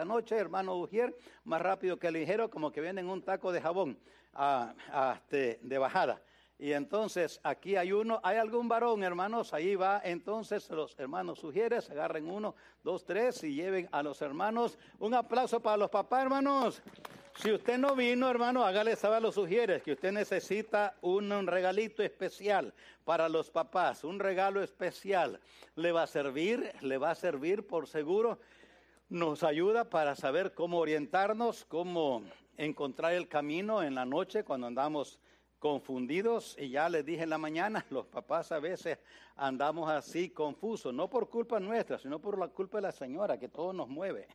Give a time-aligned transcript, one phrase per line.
[0.00, 1.14] esta noche, hermano Ujier,
[1.44, 3.98] más rápido que ligero, como que viene en un taco de jabón
[5.14, 6.22] este, de bajada.
[6.58, 10.00] Y entonces aquí hay uno, hay algún varón, hermanos, ahí va.
[10.02, 14.78] Entonces los hermanos sugieres, agarren uno, dos, tres y lleven a los hermanos.
[15.00, 16.82] Un aplauso para los papás, hermanos.
[17.34, 22.02] Si usted no vino, hermano, hágale saber a los sugieres que usted necesita un, regalito
[22.02, 22.72] especial
[23.04, 25.40] para los papás, un regalo especial.
[25.76, 28.38] Le va a servir, le va a servir por seguro.
[29.10, 32.22] Nos ayuda para saber cómo orientarnos, cómo
[32.56, 35.18] encontrar el camino en la noche cuando andamos
[35.58, 39.00] confundidos y ya les dije en la mañana, los papás a veces
[39.34, 43.48] andamos así confusos, no por culpa nuestra, sino por la culpa de la señora que
[43.48, 44.28] todo nos mueve.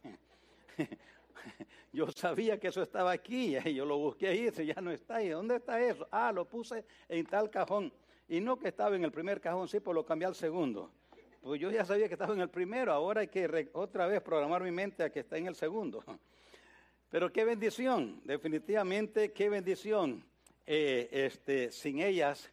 [1.94, 5.30] Yo sabía que eso estaba aquí, yo lo busqué ahí, y ya no está ahí.
[5.30, 6.06] ¿Dónde está eso?
[6.12, 7.94] Ah, lo puse en tal cajón.
[8.28, 10.92] Y no que estaba en el primer cajón, sí, pues lo cambié al segundo.
[11.46, 14.64] Pues yo ya sabía que estaba en el primero, ahora hay que otra vez programar
[14.64, 16.04] mi mente a que está en el segundo.
[17.12, 20.26] Pero qué bendición, definitivamente qué bendición
[20.66, 22.52] eh, este, sin ellas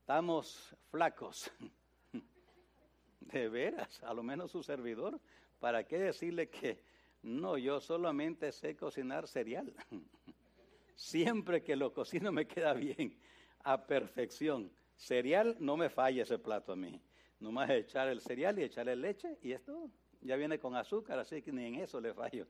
[0.00, 1.50] estamos flacos.
[3.20, 5.18] De veras, a lo menos su servidor.
[5.58, 6.82] ¿Para qué decirle que
[7.22, 9.72] no, yo solamente sé cocinar cereal?
[10.94, 13.16] Siempre que lo cocino me queda bien,
[13.64, 14.70] a perfección.
[14.98, 17.00] Cereal no me falla ese plato a mí.
[17.40, 21.52] Nomás echar el cereal y echarle leche y esto ya viene con azúcar, así que
[21.52, 22.46] ni en eso le fallo.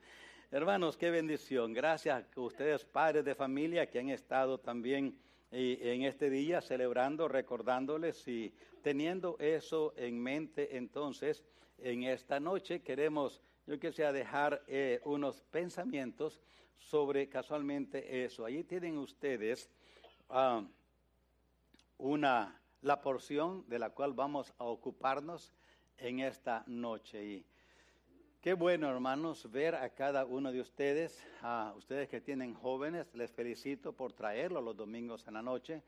[0.50, 1.74] Hermanos, qué bendición.
[1.74, 5.18] Gracias a ustedes, padres de familia, que han estado también
[5.50, 10.76] eh, en este día celebrando, recordándoles y teniendo eso en mente.
[10.78, 11.44] Entonces,
[11.76, 16.40] en esta noche queremos, yo quisiera dejar eh, unos pensamientos
[16.78, 18.44] sobre casualmente eso.
[18.44, 19.68] Allí tienen ustedes
[20.30, 20.64] ah,
[21.98, 25.52] una, la porción de la cual vamos a ocuparnos
[25.96, 27.24] en esta noche.
[27.24, 27.46] Y
[28.40, 33.32] Qué bueno, hermanos, ver a cada uno de ustedes, a ustedes que tienen jóvenes, les
[33.32, 35.82] felicito por traerlo los domingos en la noche.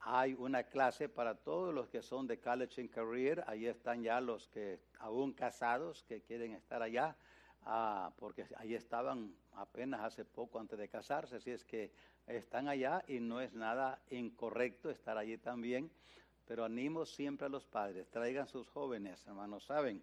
[0.00, 4.20] Hay una clase para todos los que son de College and Career, ahí están ya
[4.20, 7.16] los que aún casados que quieren estar allá,
[7.62, 11.90] ah, porque ahí estaban apenas hace poco antes de casarse, así es que
[12.26, 15.90] están allá y no es nada incorrecto estar allí también,
[16.46, 20.02] pero animo siempre a los padres, traigan sus jóvenes, hermanos, saben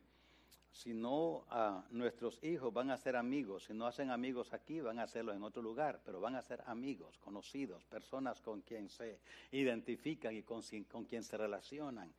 [0.72, 5.00] si no ah, nuestros hijos van a ser amigos, si no hacen amigos aquí, van
[5.00, 9.19] a hacerlo en otro lugar, pero van a ser amigos, conocidos, personas con quien se
[9.51, 12.13] identifican y con, con quien se relacionan.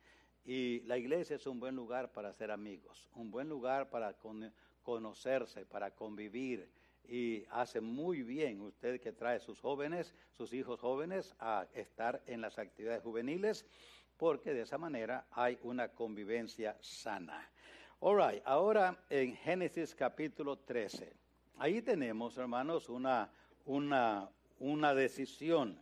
[0.45, 4.15] Y la iglesia es un buen lugar para ser amigos, un buen lugar para
[4.83, 6.69] conocerse, para convivir.
[7.05, 12.41] Y hace muy bien usted que trae sus jóvenes, sus hijos jóvenes, a estar en
[12.41, 13.65] las actividades juveniles,
[14.23, 17.51] porque de esa manera hay una convivencia sana.
[17.99, 21.13] All right, ahora en Génesis capítulo 13.
[21.57, 23.29] Ahí tenemos, hermanos, una,
[23.65, 24.29] una,
[24.59, 25.77] una decisión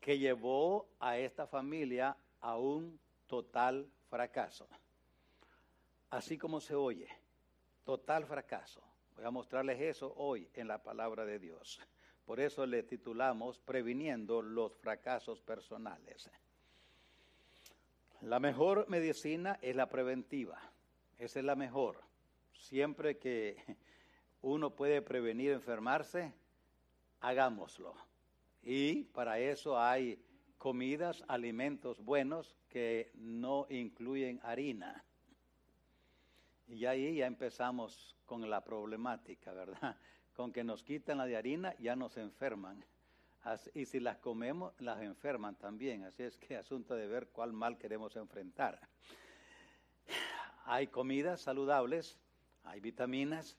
[0.00, 4.66] que llevó a esta familia a un total fracaso.
[6.08, 7.08] Así como se oye,
[7.84, 8.80] total fracaso.
[9.14, 11.82] Voy a mostrarles eso hoy en la palabra de Dios.
[12.24, 16.30] Por eso le titulamos Previniendo los fracasos personales.
[18.22, 20.58] La mejor medicina es la preventiva.
[21.18, 22.00] Esa es la mejor.
[22.52, 23.56] Siempre que
[24.42, 26.32] uno puede prevenir enfermarse,
[27.20, 27.94] hagámoslo.
[28.62, 30.22] Y para eso hay
[30.58, 35.04] comidas, alimentos buenos que no incluyen harina.
[36.66, 39.96] Y ahí ya empezamos con la problemática, ¿verdad?
[40.34, 42.84] Con que nos quitan la de harina, ya nos enferman
[43.74, 46.04] y si las comemos, las enferman también.
[46.04, 48.80] Así es que asunto de ver cuál mal queremos enfrentar.
[50.64, 52.18] Hay comidas saludables,
[52.64, 53.56] hay vitaminas.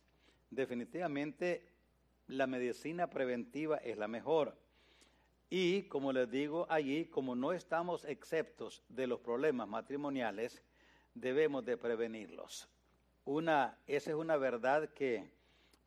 [0.50, 1.66] Definitivamente
[2.28, 4.58] la medicina preventiva es la mejor.
[5.50, 10.62] Y como les digo allí, como no estamos exceptos de los problemas matrimoniales,
[11.14, 12.70] debemos de prevenirlos.
[13.24, 15.32] Una, esa es una verdad que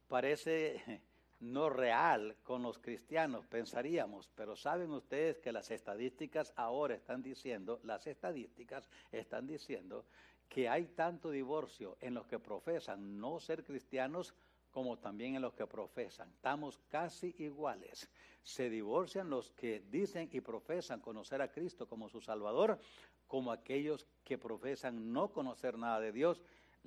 [0.08, 1.02] parece
[1.40, 7.80] no real con los cristianos, pensaríamos, pero saben ustedes que las estadísticas ahora están diciendo,
[7.82, 10.04] las estadísticas están diciendo
[10.48, 14.34] que hay tanto divorcio en los que profesan no ser cristianos
[14.70, 16.30] como también en los que profesan.
[16.30, 18.08] Estamos casi iguales.
[18.42, 22.78] Se divorcian los que dicen y profesan conocer a Cristo como su Salvador,
[23.26, 26.42] como aquellos que profesan no conocer nada de Dios.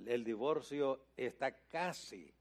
[0.06, 2.34] El divorcio está casi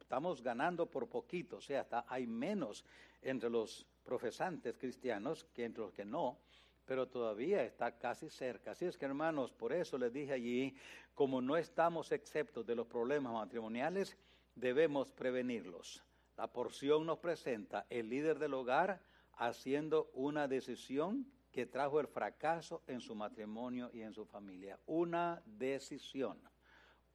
[0.00, 2.84] Estamos, ganando por poquito, o sea, hay menos
[3.22, 6.38] entre los profesantes cristianos que entre los que no,
[6.84, 8.72] pero todavía está casi cerca.
[8.72, 10.74] Así es que hermanos, por eso les dije allí,
[11.14, 14.16] como no estamos exceptos de los problemas matrimoniales,
[14.56, 16.02] debemos prevenirlos.
[16.36, 19.00] La porción nos presenta el líder del hogar
[19.34, 24.78] haciendo una decisión que trajo el fracaso en su matrimonio y en su familia.
[24.86, 26.38] Una decisión,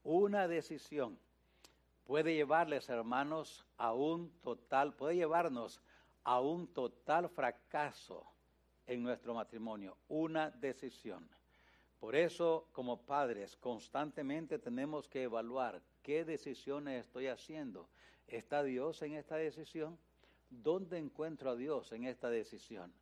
[0.03, 1.19] una decisión
[2.07, 5.81] puede llevarles, hermanos, a un total, puede llevarnos
[6.23, 8.25] a un total fracaso
[8.87, 11.27] en nuestro matrimonio, una decisión.
[11.99, 17.89] Por eso, como padres, constantemente tenemos que evaluar qué decisiones estoy haciendo.
[18.25, 19.99] ¿Está Dios en esta decisión?
[20.49, 22.93] ¿Dónde encuentro a Dios en esta decisión?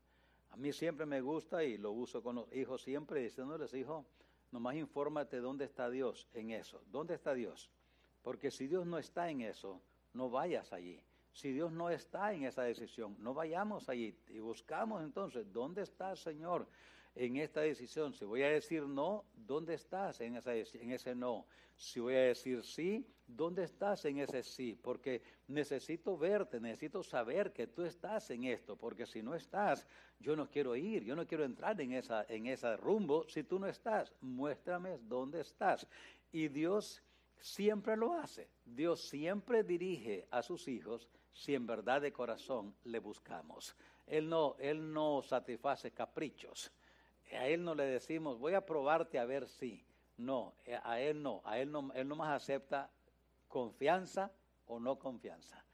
[0.50, 4.04] A mí siempre me gusta y lo uso con los hijos siempre diciéndoles, hijo,
[4.52, 6.82] nomás infórmate dónde está Dios en eso.
[6.88, 7.70] ¿Dónde está Dios?
[8.26, 9.80] Porque si Dios no está en eso,
[10.14, 11.00] no vayas allí.
[11.32, 16.16] Si Dios no está en esa decisión, no vayamos allí y buscamos entonces, ¿dónde está
[16.16, 16.68] Señor
[17.14, 18.14] en esta decisión?
[18.14, 21.46] Si voy a decir no, ¿dónde estás en, esa, en ese no?
[21.76, 24.76] Si voy a decir sí, ¿dónde estás en ese sí?
[24.82, 29.86] Porque necesito verte, necesito saber que tú estás en esto, porque si no estás,
[30.20, 33.60] yo no quiero ir, yo no quiero entrar en esa en ese rumbo si tú
[33.60, 34.12] no estás.
[34.20, 35.86] Muéstrame dónde estás.
[36.32, 37.04] Y Dios
[37.40, 38.50] siempre lo hace.
[38.64, 43.76] Dios siempre dirige a sus hijos si en verdad de corazón le buscamos.
[44.08, 46.72] Él no, él no satisface caprichos.
[47.34, 49.86] A él no le decimos, voy a probarte a ver si.
[50.18, 52.90] No, a él no, a él no, él no más acepta
[53.48, 54.32] confianza
[54.68, 55.66] o no confianza.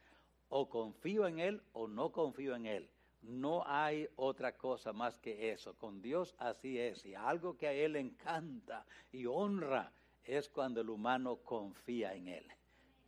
[0.50, 2.90] O confío en él o no confío en él.
[3.22, 5.76] No hay otra cosa más que eso.
[5.76, 7.06] Con Dios así es.
[7.06, 12.46] Y algo que a Él encanta y honra es cuando el humano confía en Él.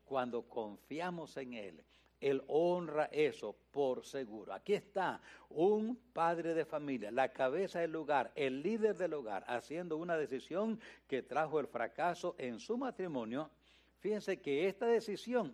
[0.05, 1.83] Cuando confiamos en Él
[2.23, 4.53] él honra eso por seguro.
[4.53, 9.97] Aquí está un padre de familia, la cabeza del lugar, el líder del hogar, haciendo
[9.97, 13.51] una decisión que trajo el fracaso en su matrimonio.
[13.99, 15.53] Fíjense que esta decisión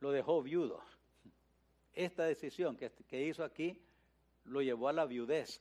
[0.00, 0.82] lo dejó viudo.
[1.92, 3.80] Esta decisión que, que hizo aquí
[4.42, 5.60] lo llevó a la viudez.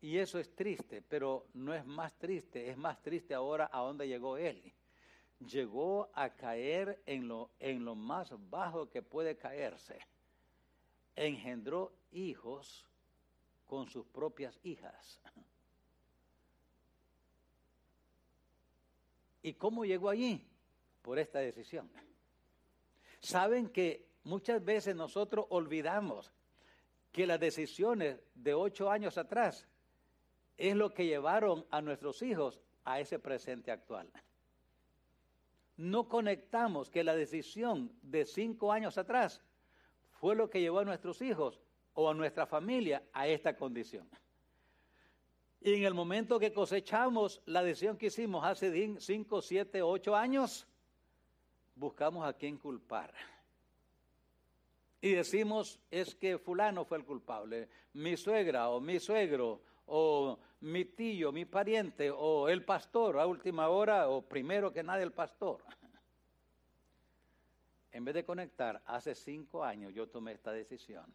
[0.00, 4.08] Y eso es triste, pero no es más triste, es más triste ahora a dónde
[4.08, 4.72] llegó él
[5.40, 9.98] llegó a caer en lo, en lo más bajo que puede caerse.
[11.16, 12.86] Engendró hijos
[13.66, 15.20] con sus propias hijas.
[19.42, 20.46] ¿Y cómo llegó allí?
[21.02, 21.90] Por esta decisión.
[23.20, 26.30] Saben que muchas veces nosotros olvidamos
[27.10, 29.66] que las decisiones de ocho años atrás
[30.60, 34.10] es lo que llevaron a nuestros hijos a ese presente actual
[35.80, 39.42] no conectamos que la decisión de cinco años atrás
[40.10, 41.58] fue lo que llevó a nuestros hijos
[41.94, 44.06] o a nuestra familia a esta condición.
[45.62, 50.66] Y en el momento que cosechamos la decisión que hicimos hace cinco, siete, ocho años,
[51.74, 53.14] buscamos a quién culpar.
[55.00, 60.84] Y decimos, es que fulano fue el culpable, mi suegra o mi suegro o mi
[60.84, 65.62] tío, mi pariente, o el pastor a última hora, o primero que nada el pastor.
[67.92, 71.12] En vez de conectar, hace cinco años yo tomé esta decisión.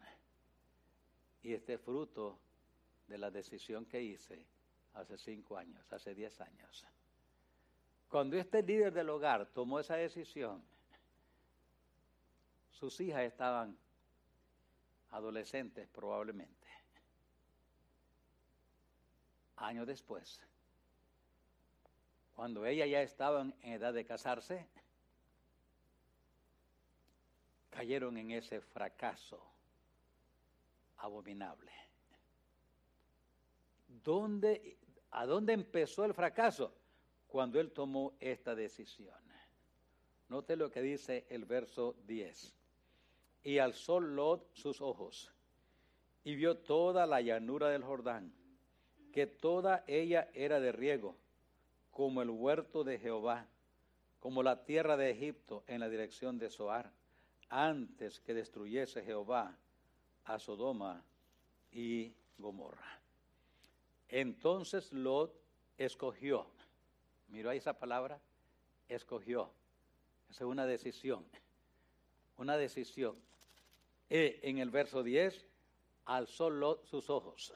[1.42, 2.38] Y este fruto
[3.06, 4.44] de la decisión que hice
[4.92, 6.84] hace cinco años, hace diez años.
[8.10, 10.62] Cuando este líder del hogar tomó esa decisión,
[12.72, 13.74] sus hijas estaban
[15.08, 16.55] adolescentes probablemente
[19.56, 20.40] años después,
[22.34, 24.66] cuando ella ya estaba en edad de casarse,
[27.70, 29.42] cayeron en ese fracaso
[30.98, 31.72] abominable.
[33.88, 34.78] ¿Dónde,
[35.10, 36.74] ¿A dónde empezó el fracaso?
[37.26, 39.16] Cuando él tomó esta decisión.
[40.28, 42.54] Note lo que dice el verso 10.
[43.44, 45.32] Y alzó Lot sus ojos
[46.24, 48.34] y vio toda la llanura del Jordán
[49.16, 51.16] que toda ella era de riego,
[51.90, 53.46] como el huerto de Jehová,
[54.20, 56.92] como la tierra de Egipto en la dirección de Zoar,
[57.48, 59.56] antes que destruyese Jehová
[60.26, 61.02] a Sodoma
[61.72, 63.00] y Gomorra.
[64.10, 65.34] Entonces Lot
[65.78, 66.46] escogió,
[67.28, 68.20] miró ahí esa palabra,
[68.86, 69.50] escogió.
[70.28, 71.24] Esa es una decisión,
[72.36, 73.16] una decisión.
[74.10, 75.46] E en el verso 10,
[76.04, 77.54] alzó Lot sus ojos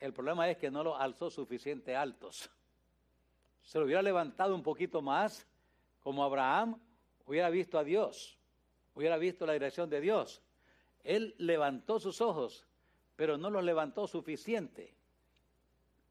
[0.00, 2.50] el problema es que no los alzó suficiente altos.
[3.62, 5.46] Se lo hubiera levantado un poquito más,
[6.00, 6.78] como Abraham
[7.24, 8.38] hubiera visto a Dios,
[8.94, 10.42] hubiera visto la dirección de Dios.
[11.02, 12.66] Él levantó sus ojos,
[13.16, 14.94] pero no los levantó suficiente.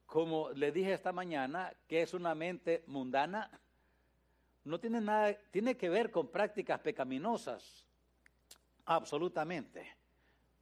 [0.05, 3.49] Como le dije esta mañana, que es una mente mundana,
[4.63, 7.85] no tiene nada, tiene que ver con prácticas pecaminosas,
[8.85, 9.95] absolutamente.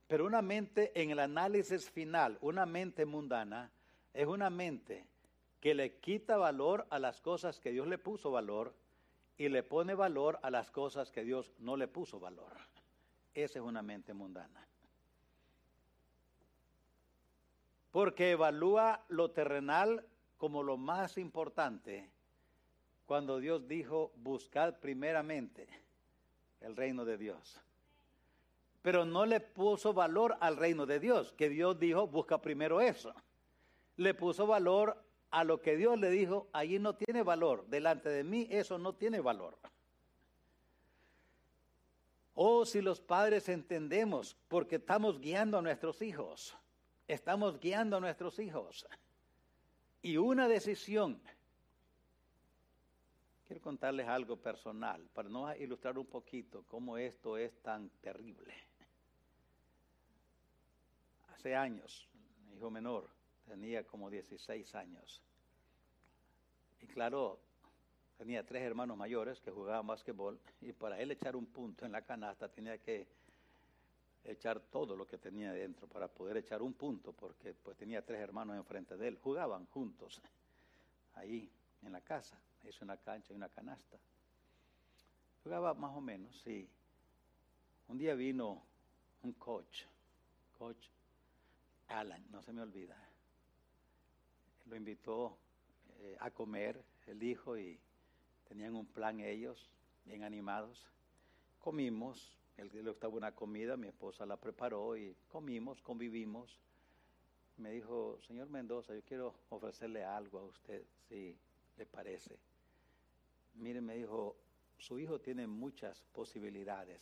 [0.07, 3.72] Pero una mente en el análisis final, una mente mundana,
[4.13, 5.07] es una mente
[5.60, 8.75] que le quita valor a las cosas que Dios le puso valor
[9.38, 12.51] y le pone valor a las cosas que Dios no le puso valor.
[13.33, 14.67] Esa es una mente mundana.
[17.91, 20.05] Porque evalúa lo terrenal
[20.38, 22.12] como lo más importante
[23.05, 25.67] cuando Dios dijo, buscad primeramente
[26.62, 27.62] el reino de Dios.
[28.83, 33.15] Pero no le puso valor al reino de Dios, que Dios dijo, busca primero eso.
[33.95, 37.65] Le puso valor a lo que Dios le dijo, allí no tiene valor.
[37.67, 39.57] Delante de mí eso no tiene valor.
[42.35, 46.57] Oh, si los padres entendemos, porque estamos guiando a nuestros hijos,
[47.07, 48.85] estamos guiando a nuestros hijos.
[50.01, 51.21] Y una decisión,
[53.47, 58.53] quiero contarles algo personal, para no ilustrar un poquito cómo esto es tan terrible.
[61.43, 62.07] Hace años,
[62.47, 63.09] mi hijo menor
[63.45, 65.21] tenía como 16 años.
[66.79, 67.38] Y claro,
[68.17, 72.01] tenía tres hermanos mayores que jugaban básquetbol y para él echar un punto en la
[72.01, 73.09] canasta tenía que
[74.23, 78.21] echar todo lo que tenía dentro para poder echar un punto porque pues tenía tres
[78.21, 79.19] hermanos enfrente de él.
[79.21, 80.21] Jugaban juntos
[81.15, 82.39] ahí en la casa.
[82.63, 83.97] Hizo una cancha y una canasta.
[85.43, 86.69] Jugaba más o menos, sí.
[87.89, 88.63] Un día vino
[89.23, 89.81] un coach,
[90.57, 90.88] coach
[91.93, 92.97] Alan, no se me olvida.
[94.65, 95.38] Lo invitó
[96.00, 97.79] eh, a comer el hijo y
[98.47, 99.69] tenían un plan ellos,
[100.05, 100.89] bien animados.
[101.59, 106.59] Comimos, el día estaba una comida, mi esposa la preparó y comimos, convivimos.
[107.57, 111.38] Me dijo, señor Mendoza, yo quiero ofrecerle algo a usted, si
[111.77, 112.39] le parece.
[113.53, 114.35] Mire, me dijo,
[114.79, 117.01] su hijo tiene muchas posibilidades,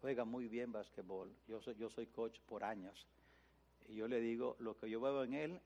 [0.00, 3.08] juega muy bien basquetbol, yo soy, yo soy coach por años.
[3.88, 5.60] Y yo le digo, lo que yo veo en él,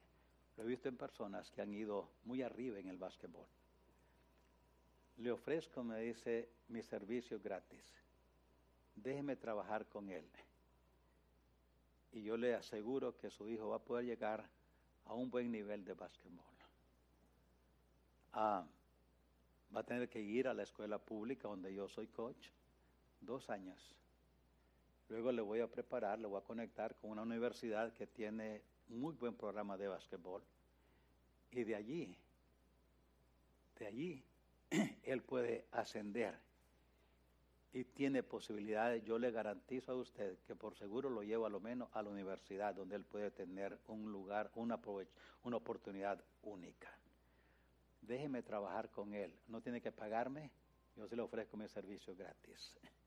[0.57, 3.45] lo he visto en personas que han ido muy arriba en el básquetbol
[5.17, 7.83] le ofrezco, me dice, mi servicio gratis.
[8.95, 10.25] Déjeme trabajar con él.
[12.11, 14.47] Y yo le aseguro que su hijo va a poder llegar
[15.05, 16.45] a un buen nivel de básquetbol.
[18.33, 18.65] Ah,
[19.75, 22.49] va a tener que ir a la escuela pública donde yo soy coach,
[23.21, 23.95] dos años.
[25.09, 29.13] Luego le voy a preparar, le voy a conectar con una universidad que tiene muy
[29.15, 30.43] buen programa de básquetbol.
[31.51, 32.17] Y de allí,
[33.77, 34.23] de allí,
[35.03, 36.35] él puede ascender
[37.73, 39.03] y tiene posibilidades.
[39.03, 42.09] Yo le garantizo a usted que por seguro lo llevo a lo menos a la
[42.09, 44.79] universidad donde él puede tener un lugar, una,
[45.43, 46.95] una oportunidad única.
[48.01, 49.35] Déjeme trabajar con él.
[49.47, 50.51] No tiene que pagarme.
[50.95, 52.77] Yo se le ofrezco mi servicio gratis.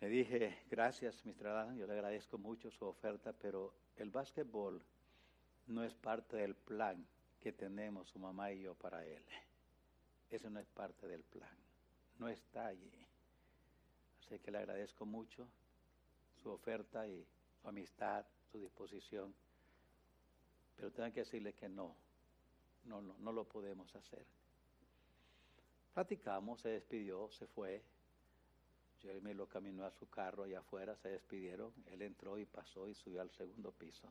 [0.00, 1.48] Le dije, gracias, Mr.
[1.48, 4.80] Adam, yo le agradezco mucho su oferta, pero el básquetbol
[5.66, 7.04] no es parte del plan
[7.40, 9.22] que tenemos su mamá y yo para él.
[10.30, 11.56] Eso no es parte del plan,
[12.18, 13.06] no está allí.
[14.20, 15.48] Así que le agradezco mucho
[16.42, 17.26] su oferta y
[17.60, 19.34] su amistad, su disposición,
[20.76, 21.96] pero tengo que decirle que no,
[22.84, 24.24] no, no, no lo podemos hacer.
[25.92, 27.82] Platicamos, se despidió, se fue.
[29.02, 31.72] Jeremy lo caminó a su carro allá afuera, se despidieron.
[31.86, 34.08] Él entró y pasó y subió al segundo piso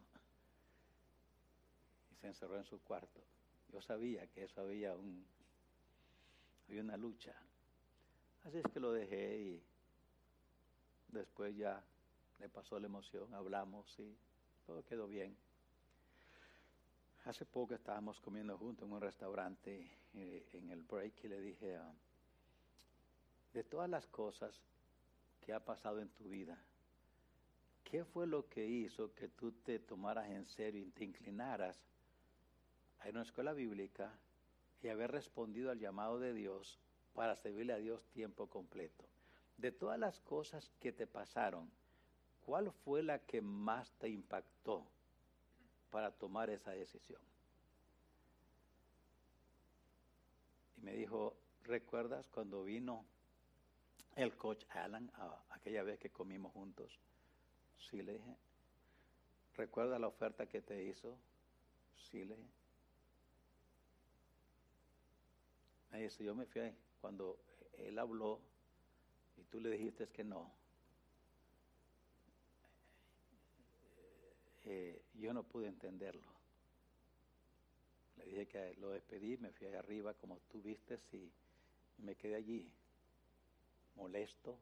[2.19, 3.21] se encerró en su cuarto.
[3.71, 5.25] Yo sabía que eso había un
[6.67, 7.33] había una lucha.
[8.43, 9.63] Así es que lo dejé y
[11.09, 11.81] después ya
[12.39, 14.15] le pasó la emoción, hablamos y
[14.65, 15.35] todo quedó bien.
[17.25, 21.77] Hace poco estábamos comiendo juntos en un restaurante eh, en el break y le dije,
[23.53, 24.61] de todas las cosas
[25.47, 26.61] que ha pasado en tu vida,
[27.85, 31.79] ¿qué fue lo que hizo que tú te tomaras en serio y te inclinaras
[32.99, 34.11] a una escuela bíblica
[34.83, 36.77] y haber respondido al llamado de Dios
[37.13, 39.05] para servirle a Dios tiempo completo.
[39.55, 41.71] De todas las cosas que te pasaron,
[42.45, 44.85] ¿cuál fue la que más te impactó
[45.91, 47.21] para tomar esa decisión?
[50.75, 53.05] Y me dijo, ¿recuerdas cuando vino
[54.17, 55.11] el coach Alan
[55.51, 56.99] aquella vez que comimos juntos?
[57.89, 58.35] Sí, le dije.
[59.55, 61.17] ¿Recuerda la oferta que te hizo?
[61.95, 62.49] Sí, le dije.
[65.91, 67.39] Me dice, yo me fui cuando
[67.77, 68.41] él habló
[69.37, 70.51] y tú le dijiste que no.
[74.67, 76.27] que yo no pude entenderlo.
[78.17, 81.31] Le dije que lo despedí, me fui allá arriba como tú viste y
[81.99, 82.69] me quedé allí,
[83.97, 84.57] molesto,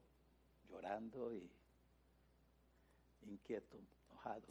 [0.70, 1.50] llorando y
[3.27, 3.77] inquieto,
[4.10, 4.48] enojado.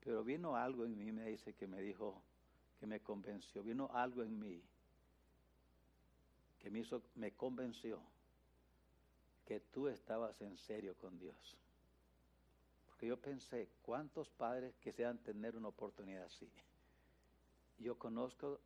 [0.00, 2.22] Pero vino algo en mí, me dice, que me dijo,
[2.78, 4.62] que me convenció, vino algo en mí
[6.66, 8.00] que me, hizo, me convenció
[9.44, 11.56] que tú estabas en serio con Dios.
[12.86, 16.50] Porque yo pensé, ¿cuántos padres quisieran tener una oportunidad así?
[17.78, 18.58] Yo conozco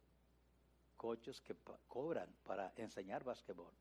[0.96, 1.54] coches que
[1.88, 3.74] cobran para enseñar basquetbol.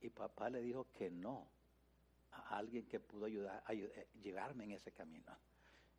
[0.00, 1.46] Y papá le dijo que no
[2.32, 5.36] a alguien que pudo ayudar, a eh, llevarme en ese camino.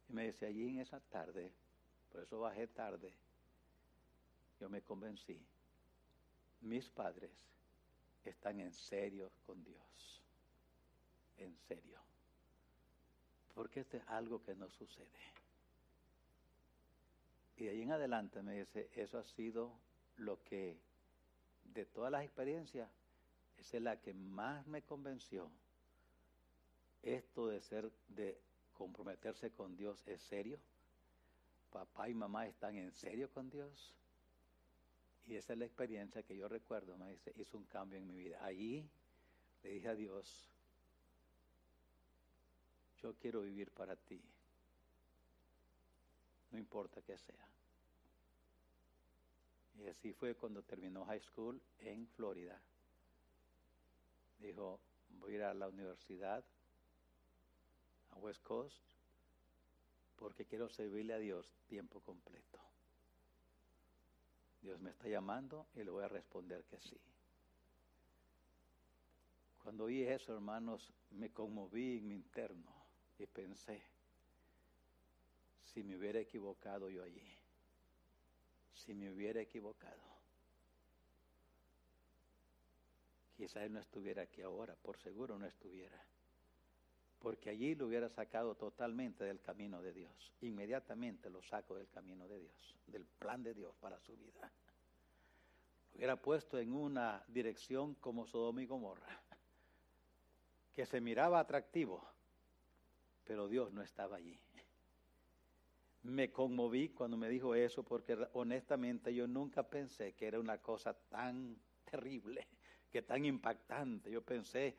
[0.10, 1.51] Y me dice, allí en esa tarde,
[2.12, 3.13] por eso bajé tarde,
[4.60, 5.39] yo me convencí,
[6.62, 7.32] mis padres
[8.24, 10.22] están en serio con Dios,
[11.38, 12.00] en serio,
[13.54, 15.08] porque esto es algo que no sucede.
[17.58, 19.72] Y de ahí en adelante me dice, eso ha sido
[20.18, 20.77] lo que,
[21.63, 22.89] de todas las experiencias,
[23.58, 25.50] esa es la que más me convenció.
[27.02, 28.40] Esto de ser, de
[28.74, 30.60] comprometerse con Dios es serio.
[31.72, 33.94] Papá y mamá están en serio con Dios.
[35.26, 38.16] Y esa es la experiencia que yo recuerdo, me dice, hizo un cambio en mi
[38.16, 38.44] vida.
[38.44, 38.90] Allí
[39.64, 40.50] le dije a Dios,
[43.02, 44.22] yo quiero vivir para ti,
[46.52, 47.48] no importa qué sea.
[49.76, 52.60] Y así fue cuando terminó high school en Florida.
[54.39, 54.79] Dijo,
[55.10, 56.46] voy a ir a la universidad,
[58.12, 58.82] a West Coast,
[60.15, 62.60] porque quiero servirle a Dios tiempo completo.
[64.62, 67.00] Dios me está llamando y le voy a responder que sí.
[69.62, 72.74] Cuando oí eso, hermanos, me conmoví en mi interno
[73.20, 73.84] y pensé,
[75.65, 77.38] si me hubiera equivocado yo allí,
[78.74, 80.16] si me hubiera equivocado,
[83.38, 86.03] él no estuviera aquí ahora, por seguro no estuviera,
[87.19, 92.28] porque allí lo hubiera sacado totalmente del camino de Dios, inmediatamente lo saco del camino
[92.28, 94.52] de Dios, del plan de Dios para su vida.
[95.91, 99.21] Lo hubiera puesto en una dirección como Sodoma y Gomorra,
[100.73, 102.08] que se miraba atractivo,
[103.23, 104.39] pero Dios no estaba allí
[106.08, 110.93] me conmoví cuando me dijo eso porque honestamente yo nunca pensé que era una cosa
[110.93, 112.47] tan terrible,
[112.91, 114.12] que tan impactante.
[114.12, 114.76] Yo pensé,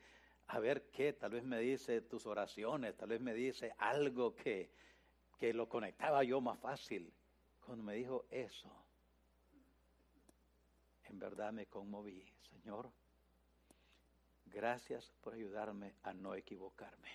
[0.47, 4.71] a ver qué, tal vez me dice tus oraciones, tal vez me dice algo que,
[5.37, 7.13] que lo conectaba yo más fácil.
[7.63, 8.71] Cuando me dijo eso,
[11.03, 12.25] en verdad me conmoví.
[12.49, 12.91] Señor,
[14.45, 17.09] gracias por ayudarme a no equivocarme.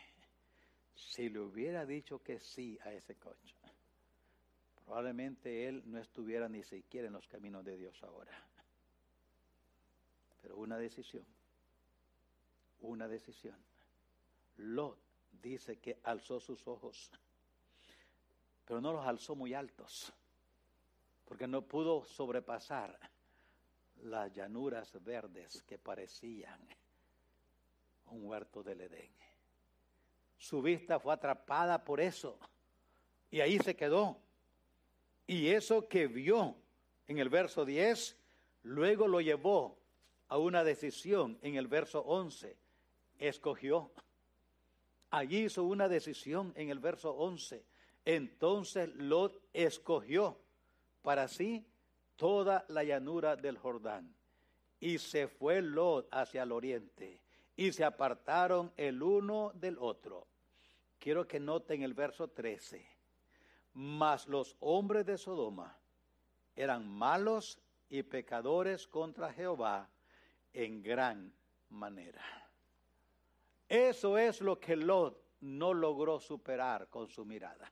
[0.94, 3.57] Si le hubiera dicho que sí a ese coche,
[4.85, 8.33] probablemente él no estuviera ni siquiera en los caminos de Dios ahora.
[10.44, 11.24] Pero una decisión,
[12.80, 13.57] una decisión.
[14.57, 14.98] Lot
[15.33, 17.11] dice que alzó sus ojos,
[18.66, 20.12] pero no los alzó muy altos,
[21.24, 22.98] porque no pudo sobrepasar
[24.02, 26.61] las llanuras verdes que parecían
[28.09, 29.14] un huerto del Edén.
[30.37, 32.38] Su vista fue atrapada por eso
[33.30, 34.20] y ahí se quedó.
[35.26, 36.54] Y eso que vio
[37.07, 38.18] en el verso 10,
[38.64, 39.83] luego lo llevó
[40.35, 42.59] a una decisión en el verso 11.
[43.18, 43.92] Escogió.
[45.11, 47.64] Allí hizo una decisión en el verso 11.
[48.05, 50.40] Entonces Lot escogió
[51.03, 51.64] para sí
[52.16, 54.12] toda la llanura del Jordán.
[54.81, 57.23] Y se fue Lot hacia el oriente.
[57.55, 60.27] Y se apartaron el uno del otro.
[60.99, 62.85] Quiero que noten el verso 13
[63.75, 65.77] mas los hombres de Sodoma
[66.55, 69.90] eran malos y pecadores contra Jehová
[70.54, 71.30] en gran
[71.68, 72.22] manera.
[73.68, 77.70] Eso es lo que Lot no logró superar con su mirada.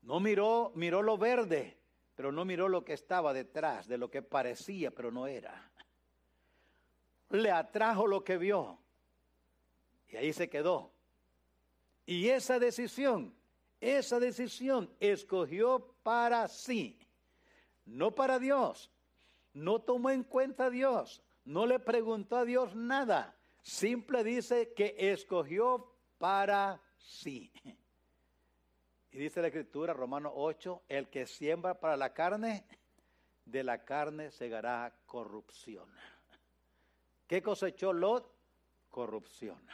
[0.00, 1.78] No miró, miró lo verde,
[2.14, 5.70] pero no miró lo que estaba detrás de lo que parecía, pero no era.
[7.28, 8.78] Le atrajo lo que vio
[10.08, 10.92] y ahí se quedó.
[12.06, 13.34] Y esa decisión
[13.84, 16.98] esa decisión escogió para sí,
[17.84, 18.90] no para Dios.
[19.52, 23.36] No tomó en cuenta a Dios, no le preguntó a Dios nada.
[23.62, 27.52] Simple dice que escogió para sí.
[29.10, 32.66] Y dice la escritura, Romano 8, el que siembra para la carne,
[33.44, 35.88] de la carne segará corrupción.
[37.26, 38.30] ¿Qué cosechó Lot?
[38.90, 39.64] Corrupción.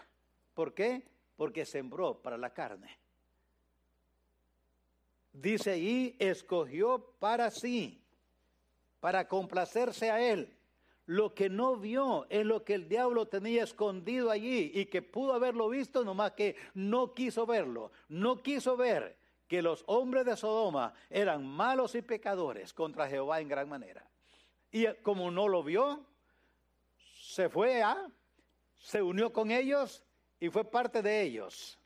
[0.55, 1.09] ¿Por qué?
[1.37, 3.01] Porque sembró para la carne
[5.33, 8.03] dice ahí, escogió para sí,
[9.01, 10.57] para complacerse a él.
[11.11, 15.33] Lo que no vio es lo que el diablo tenía escondido allí y que pudo
[15.33, 17.91] haberlo visto, nomás que no quiso verlo.
[18.09, 19.19] No quiso ver
[19.49, 24.09] que los hombres de Sodoma eran malos y pecadores contra Jehová en gran manera.
[24.71, 26.07] Y como no lo vio,
[27.21, 28.09] se fue a,
[28.79, 30.05] se unió con ellos
[30.39, 31.77] y fue parte de ellos.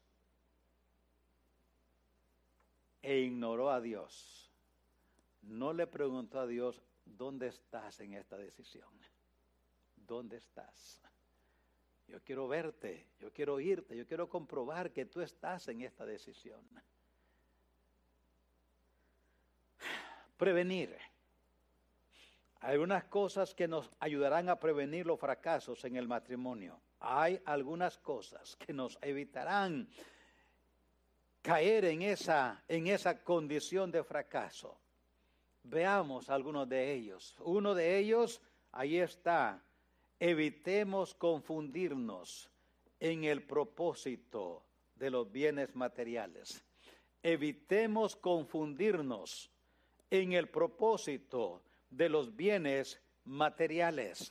[3.01, 4.53] E ignoró a Dios.
[5.41, 8.93] No le preguntó a Dios, ¿dónde estás en esta decisión?
[10.07, 11.03] ¿Dónde estás?
[12.07, 16.61] Yo quiero verte, yo quiero irte, yo quiero comprobar que tú estás en esta decisión.
[20.37, 20.97] Prevenir.
[22.61, 26.81] Hay algunas cosas que nos ayudarán a prevenir los fracasos en el matrimonio.
[27.01, 29.89] Hay algunas cosas que nos evitarán
[31.43, 34.79] caer en esa, en esa condición de fracaso.
[35.63, 37.35] Veamos algunos de ellos.
[37.41, 39.64] Uno de ellos, ahí está,
[40.27, 42.51] evitemos confundirnos
[42.99, 46.65] en el propósito de los bienes materiales.
[47.23, 49.51] Evitemos confundirnos
[50.09, 54.31] en el propósito de los bienes materiales.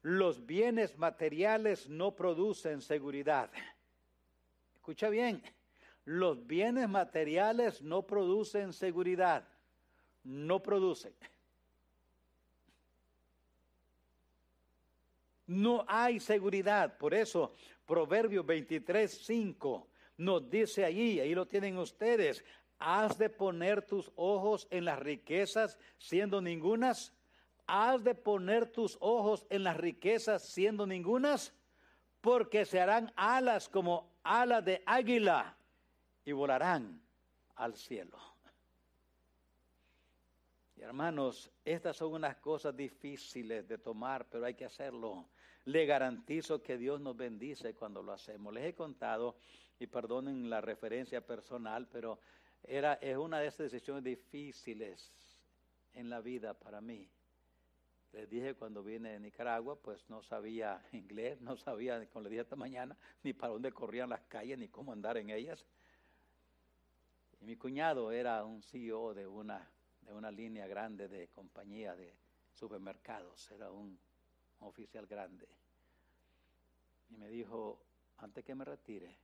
[0.00, 3.48] Los bienes materiales no producen seguridad.
[4.74, 5.40] Escucha bien,
[6.04, 9.46] los bienes materiales no producen seguridad.
[10.24, 11.14] No producen.
[15.52, 16.96] No hay seguridad.
[16.98, 17.52] Por eso,
[17.86, 19.88] Proverbios 23, 5
[20.18, 22.44] nos dice allí, ahí lo tienen ustedes,
[22.84, 27.12] ¿Has de poner tus ojos en las riquezas siendo ningunas?
[27.64, 31.54] ¿Has de poner tus ojos en las riquezas siendo ningunas?
[32.20, 35.56] Porque se harán alas como alas de águila
[36.24, 37.00] y volarán
[37.54, 38.18] al cielo.
[40.92, 45.24] Hermanos, estas son unas cosas difíciles de tomar, pero hay que hacerlo.
[45.64, 48.52] Le garantizo que Dios nos bendice cuando lo hacemos.
[48.52, 49.36] Les he contado,
[49.78, 52.20] y perdonen la referencia personal, pero
[52.62, 55.10] era, es una de esas decisiones difíciles
[55.94, 57.08] en la vida para mí.
[58.12, 62.42] Les dije cuando vine de Nicaragua, pues no sabía inglés, no sabía, como le dije
[62.42, 65.64] esta mañana, ni para dónde corrían las calles, ni cómo andar en ellas.
[67.40, 69.66] Y mi cuñado era un CEO de una,
[70.02, 72.14] de una línea grande de compañía de
[72.52, 73.98] supermercados, era un
[74.60, 75.48] oficial grande.
[77.08, 77.84] Y me dijo,
[78.18, 79.16] antes que me retire,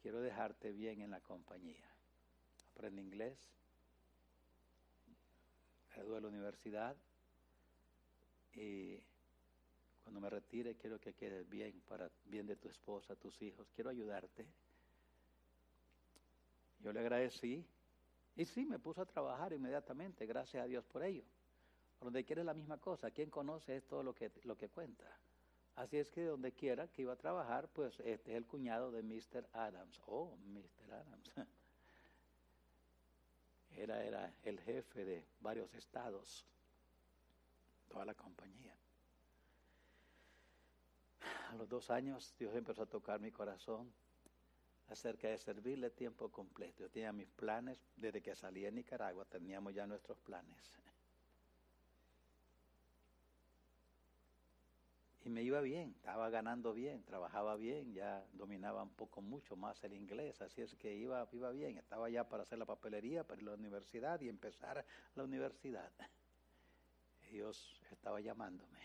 [0.00, 1.90] quiero dejarte bien en la compañía
[2.80, 3.38] aprende inglés,
[5.94, 6.96] gradué de la universidad
[8.54, 8.96] y
[10.02, 13.90] cuando me retire quiero que quedes bien para bien de tu esposa, tus hijos, quiero
[13.90, 14.46] ayudarte.
[16.78, 17.66] Yo le agradecí
[18.36, 21.24] y sí, me puso a trabajar inmediatamente, gracias a Dios por ello.
[22.00, 25.04] Donde quiere la misma cosa, quien conoce es todo lo que, lo que cuenta.
[25.76, 29.02] Así es que donde quiera que iba a trabajar, pues este es el cuñado de
[29.02, 29.48] Mr.
[29.52, 30.00] Adams.
[30.06, 30.92] Oh, Mr.
[30.92, 31.32] Adams.
[33.76, 36.44] Era, era el jefe de varios estados,
[37.88, 38.76] toda la compañía.
[41.50, 43.94] A los dos años Dios empezó a tocar mi corazón
[44.90, 46.82] acerca de servirle tiempo completo.
[46.84, 50.80] Yo tenía mis planes, desde que salí de Nicaragua teníamos ya nuestros planes.
[55.22, 59.82] y me iba bien, estaba ganando bien, trabajaba bien, ya dominaba un poco mucho más
[59.84, 63.40] el inglés, así es que iba, iba bien, estaba ya para hacer la papelería, para
[63.40, 65.92] ir a la universidad y empezar la universidad.
[67.30, 68.80] Dios estaba llamándome,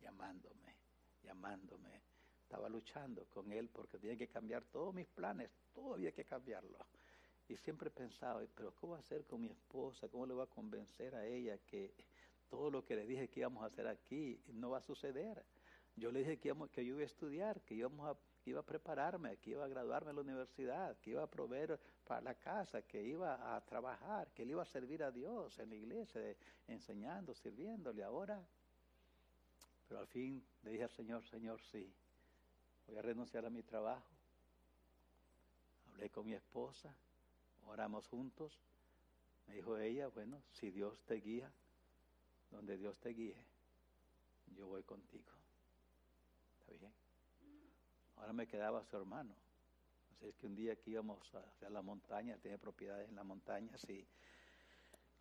[0.00, 0.76] llamándome,
[1.22, 2.11] llamándome.
[2.52, 6.76] Estaba luchando con Él porque tenía que cambiar todos mis planes, todo había que cambiarlo.
[7.48, 10.06] Y siempre pensaba, pero ¿cómo va a hacer con mi esposa?
[10.10, 11.94] ¿Cómo le voy a convencer a ella que
[12.50, 15.42] todo lo que le dije que íbamos a hacer aquí no va a suceder?
[15.96, 18.66] Yo le dije que, íbamos, que yo iba a estudiar, que íbamos a, iba a
[18.66, 22.82] prepararme, que iba a graduarme en la universidad, que iba a proveer para la casa,
[22.82, 26.20] que iba a trabajar, que le iba a servir a Dios en la iglesia,
[26.68, 28.04] enseñando, sirviéndole.
[28.04, 28.46] Ahora,
[29.88, 31.90] pero al fin le dije al Señor, Señor, sí,
[32.86, 34.06] voy a renunciar a mi trabajo.
[35.88, 36.94] Hablé con mi esposa,
[37.66, 38.60] oramos juntos.
[39.46, 41.52] Me dijo ella, bueno, si Dios te guía,
[42.50, 43.44] donde Dios te guíe,
[44.56, 45.32] yo voy contigo
[46.78, 46.92] bien.
[48.16, 49.34] Ahora me quedaba su hermano.
[50.12, 53.72] Así es que un día que íbamos a la montaña, tenía propiedades en la montaña,
[53.88, 54.06] y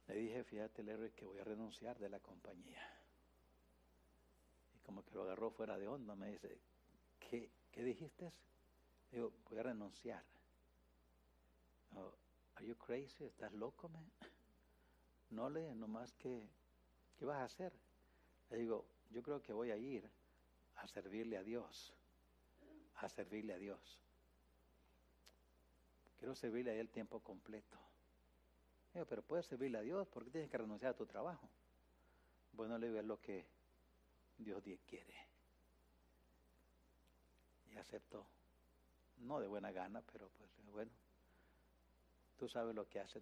[0.08, 2.82] le dije, fíjate, Larry, que voy a renunciar de la compañía.
[4.76, 6.60] Y como que lo agarró fuera de onda, me dice,
[7.30, 8.32] ¿qué, qué dijiste?
[9.12, 10.24] Digo, voy a renunciar.
[12.56, 13.26] ¿Are you crazy?
[13.26, 14.06] ¿Estás loco, man?
[15.32, 16.48] No le, nomás que,
[17.18, 17.74] ¿qué vas a hacer?
[18.50, 20.08] Le digo, yo creo que voy a ir
[20.76, 21.94] a servirle a Dios,
[22.96, 24.00] a servirle a Dios.
[26.18, 27.80] Quiero servirle a Él tiempo completo.
[28.94, 31.50] Digo, pero puedes servirle a Dios porque tienes que renunciar a tu trabajo.
[32.54, 33.46] Bueno, le digo, lo que
[34.38, 35.31] Dios quiere.
[37.72, 38.26] Y aceptó.
[39.18, 40.92] No de buena gana, pero pues bueno,
[42.38, 43.22] tú sabes lo que hace.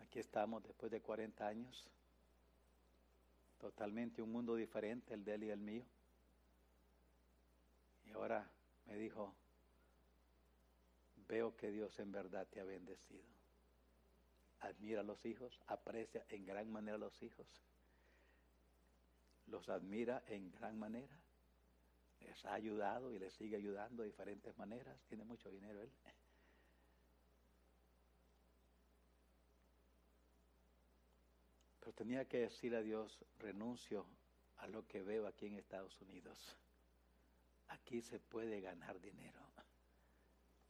[0.00, 1.88] Aquí estamos después de 40 años,
[3.58, 5.84] totalmente un mundo diferente, el de él y el mío.
[8.06, 8.50] Y ahora
[8.86, 9.34] me dijo,
[11.28, 13.24] veo que Dios en verdad te ha bendecido.
[14.60, 17.46] Admira a los hijos, aprecia en gran manera a los hijos.
[19.46, 21.23] Los admira en gran manera.
[22.24, 24.98] Les ha ayudado y les sigue ayudando de diferentes maneras.
[25.08, 25.90] Tiene mucho dinero él.
[31.80, 34.06] Pero tenía que decir a Dios, renuncio
[34.56, 36.56] a lo que veo aquí en Estados Unidos.
[37.68, 39.40] Aquí se puede ganar dinero.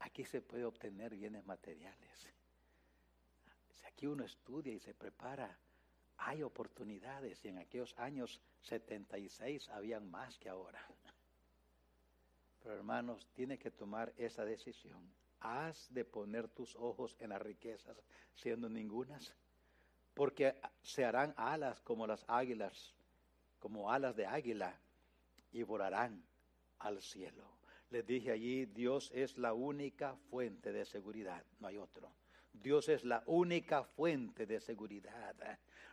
[0.01, 2.29] Aquí se puede obtener bienes materiales.
[3.75, 5.59] Si aquí uno estudia y se prepara,
[6.17, 10.87] hay oportunidades y en aquellos años 76 habían más que ahora.
[12.65, 15.07] Pero hermanos, tiene que tomar esa decisión.
[15.41, 18.03] ¿Has de poner tus ojos en las riquezas
[18.35, 19.35] siendo ningunas?
[20.15, 22.95] Porque se harán alas como las águilas,
[23.59, 24.81] como alas de águila,
[25.53, 26.25] y volarán
[26.79, 27.45] al cielo.
[27.91, 32.11] Les dije allí, Dios es la única fuente de seguridad, no hay otro.
[32.51, 35.37] Dios es la única fuente de seguridad.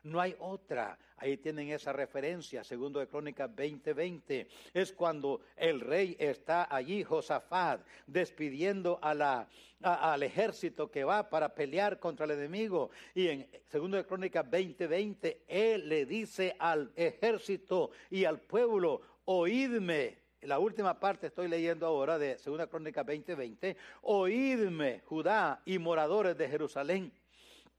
[0.03, 0.97] No hay otra.
[1.17, 4.47] Ahí tienen esa referencia, segundo de Crónicas 20:20.
[4.73, 12.25] Es cuando el rey está allí, Josafat, despidiendo al ejército que va para pelear contra
[12.25, 12.89] el enemigo.
[13.13, 20.19] Y en segundo de Crónicas 20:20, él le dice al ejército y al pueblo, oídme
[20.41, 26.49] la última parte estoy leyendo ahora de 2 Crónica 20:20, oídme Judá y moradores de
[26.49, 27.13] Jerusalén,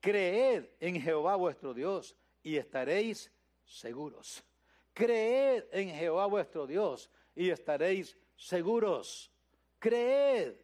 [0.03, 3.33] creed en Jehová vuestro Dios y estaréis
[3.65, 4.45] seguros.
[4.93, 9.33] Creed en Jehová vuestro Dios y estaréis seguros.
[9.79, 10.57] Creed.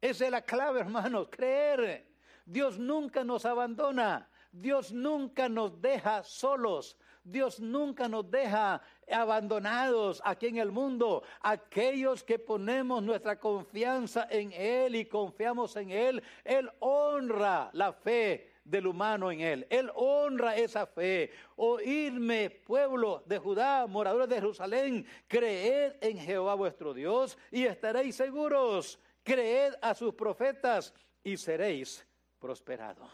[0.00, 2.08] Esa es la clave, hermanos, creer.
[2.44, 4.28] Dios nunca nos abandona.
[4.50, 6.96] Dios nunca nos deja solos.
[7.22, 8.80] Dios nunca nos deja
[9.10, 11.22] abandonados aquí en el mundo.
[11.42, 18.55] Aquellos que ponemos nuestra confianza en Él y confiamos en Él, Él honra la fe
[18.66, 19.66] del humano en Él.
[19.70, 21.30] Él honra esa fe.
[21.56, 28.98] Oídme, pueblo de Judá, moradores de Jerusalén, creed en Jehová vuestro Dios y estaréis seguros.
[29.22, 32.06] Creed a sus profetas y seréis
[32.38, 33.10] prosperados.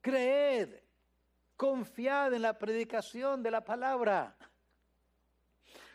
[0.00, 0.68] Creed
[1.56, 4.36] Confiad en la predicación de la palabra.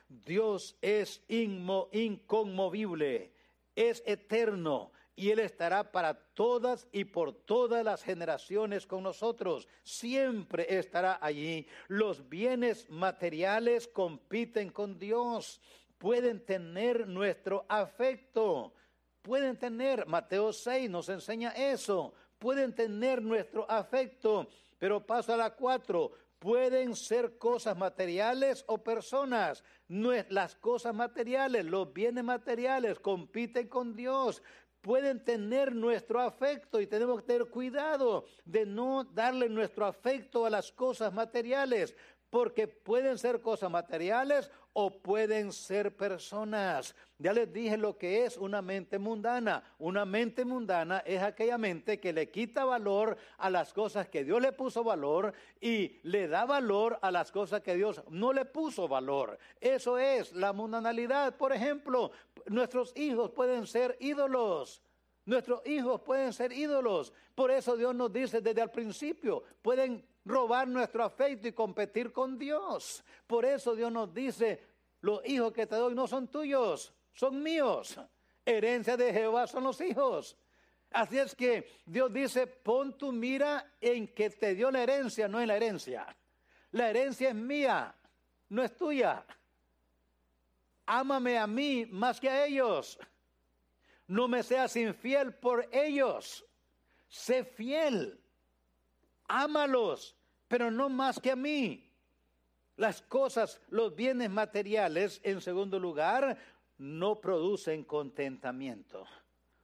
[0.10, 3.32] Dios es inconmovible,
[3.76, 9.68] es eterno y Él estará para todas y por todas las generaciones con nosotros.
[9.84, 11.68] Siempre estará allí.
[11.88, 15.62] Los bienes materiales compiten con Dios.
[15.98, 18.74] Pueden tener nuestro afecto.
[19.22, 22.14] Pueden tener, Mateo 6 nos enseña eso.
[22.40, 24.48] Pueden tener nuestro afecto
[24.82, 26.12] pero paso a la cuatro.
[26.40, 29.64] Pueden ser cosas materiales o personas.
[29.88, 34.42] Las cosas materiales, los bienes materiales compiten con Dios.
[34.82, 40.50] Pueden tener nuestro afecto y tenemos que tener cuidado de no darle nuestro afecto a
[40.50, 41.96] las cosas materiales,
[42.32, 46.96] porque pueden ser cosas materiales o pueden ser personas.
[47.18, 49.64] Ya les dije lo que es una mente mundana.
[49.78, 54.42] Una mente mundana es aquella mente que le quita valor a las cosas que Dios
[54.42, 58.88] le puso valor y le da valor a las cosas que Dios no le puso
[58.88, 59.38] valor.
[59.60, 61.36] Eso es la mundanalidad.
[61.36, 62.12] Por ejemplo,
[62.48, 64.82] nuestros hijos pueden ser ídolos.
[65.26, 67.14] Nuestros hijos pueden ser ídolos.
[67.36, 72.38] Por eso Dios nos dice desde el principio, pueden robar nuestro afecto y competir con
[72.38, 73.04] Dios.
[73.28, 74.64] Por eso Dios nos dice,
[75.02, 78.00] los hijos que te doy no son tuyos, son míos.
[78.46, 80.38] Herencia de Jehová son los hijos.
[80.92, 85.40] Así es que Dios dice, pon tu mira en que te dio la herencia, no
[85.40, 86.06] en la herencia.
[86.72, 87.96] La herencia es mía,
[88.50, 89.26] no es tuya.
[90.94, 93.00] Ámame a mí más que a ellos.
[94.08, 96.46] No me seas infiel por ellos.
[97.08, 98.22] Sé fiel
[99.32, 101.90] ámalos, pero no más que a mí.
[102.76, 106.38] Las cosas, los bienes materiales, en segundo lugar,
[106.78, 109.06] no producen contentamiento.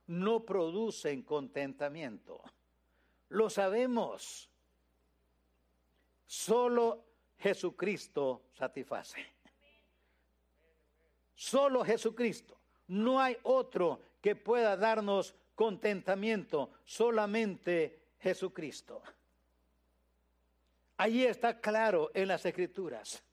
[0.08, 2.42] no producen contentamiento.
[3.28, 4.50] Lo sabemos.
[6.26, 7.04] Solo
[7.38, 9.37] Jesucristo satisface.
[11.38, 12.58] Solo Jesucristo.
[12.88, 19.04] No hay otro que pueda darnos contentamiento, solamente Jesucristo.
[20.98, 23.24] Allí está claro en las escrituras.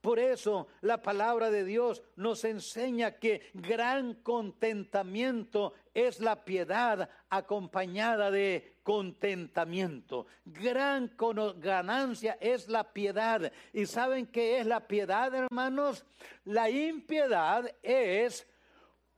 [0.00, 8.32] Por eso la palabra de Dios nos enseña que gran contentamiento es la piedad acompañada
[8.32, 10.26] de contentamiento.
[10.44, 11.12] Gran
[11.58, 13.52] ganancia es la piedad.
[13.72, 16.04] ¿Y saben qué es la piedad, hermanos?
[16.44, 18.48] La impiedad es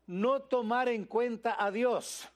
[0.06, 2.28] no tomar en cuenta a Dios.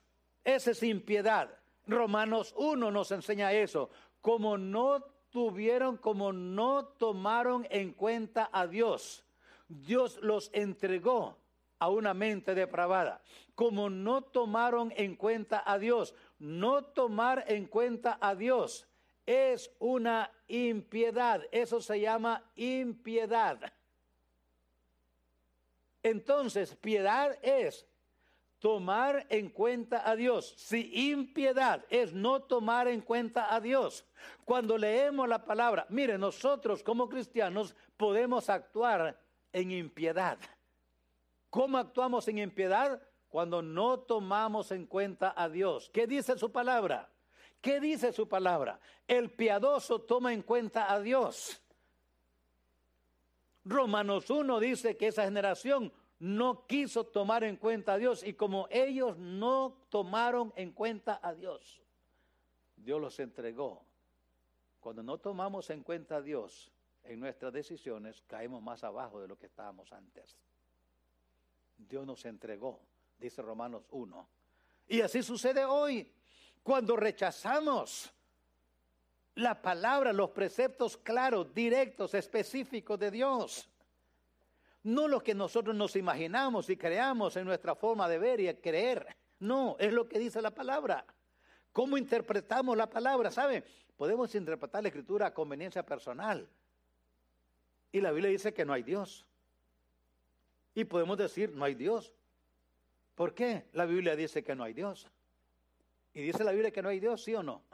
[0.44, 1.50] Esa es impiedad.
[1.86, 3.90] Romanos 1 nos enseña eso.
[4.22, 9.26] Como no tuvieron, como no tomaron en cuenta a Dios,
[9.68, 11.36] Dios los entregó
[11.78, 13.20] a una mente depravada.
[13.54, 18.86] Como no tomaron en cuenta a Dios, no tomar en cuenta a Dios
[19.26, 21.42] es una impiedad.
[21.50, 23.72] Eso se llama impiedad.
[26.02, 27.84] Entonces, piedad es
[28.60, 30.54] tomar en cuenta a Dios.
[30.56, 34.06] Si impiedad es no tomar en cuenta a Dios.
[34.44, 39.20] Cuando leemos la palabra, mire, nosotros como cristianos podemos actuar
[39.52, 40.38] en impiedad.
[41.50, 43.02] ¿Cómo actuamos en impiedad?
[43.36, 45.90] Cuando no tomamos en cuenta a Dios.
[45.90, 47.06] ¿Qué dice su palabra?
[47.60, 48.80] ¿Qué dice su palabra?
[49.06, 51.60] El piadoso toma en cuenta a Dios.
[53.62, 58.68] Romanos 1 dice que esa generación no quiso tomar en cuenta a Dios y como
[58.70, 61.82] ellos no tomaron en cuenta a Dios,
[62.74, 63.84] Dios los entregó.
[64.80, 66.72] Cuando no tomamos en cuenta a Dios
[67.04, 70.38] en nuestras decisiones, caemos más abajo de lo que estábamos antes.
[71.76, 72.80] Dios nos entregó,
[73.18, 74.28] dice Romanos 1.
[74.88, 76.12] Y así sucede hoy,
[76.62, 78.12] cuando rechazamos
[79.34, 83.68] la palabra, los preceptos claros, directos, específicos de Dios
[84.86, 89.16] no lo que nosotros nos imaginamos y creamos en nuestra forma de ver y creer.
[89.40, 91.04] No, es lo que dice la palabra.
[91.72, 93.32] ¿Cómo interpretamos la palabra?
[93.32, 93.64] ¿Sabe?
[93.96, 96.48] Podemos interpretar la escritura a conveniencia personal.
[97.90, 99.26] Y la Biblia dice que no hay Dios.
[100.72, 102.14] Y podemos decir, no hay Dios.
[103.16, 103.64] ¿Por qué?
[103.72, 105.10] La Biblia dice que no hay Dios.
[106.12, 107.64] ¿Y dice la Biblia que no hay Dios, sí o no?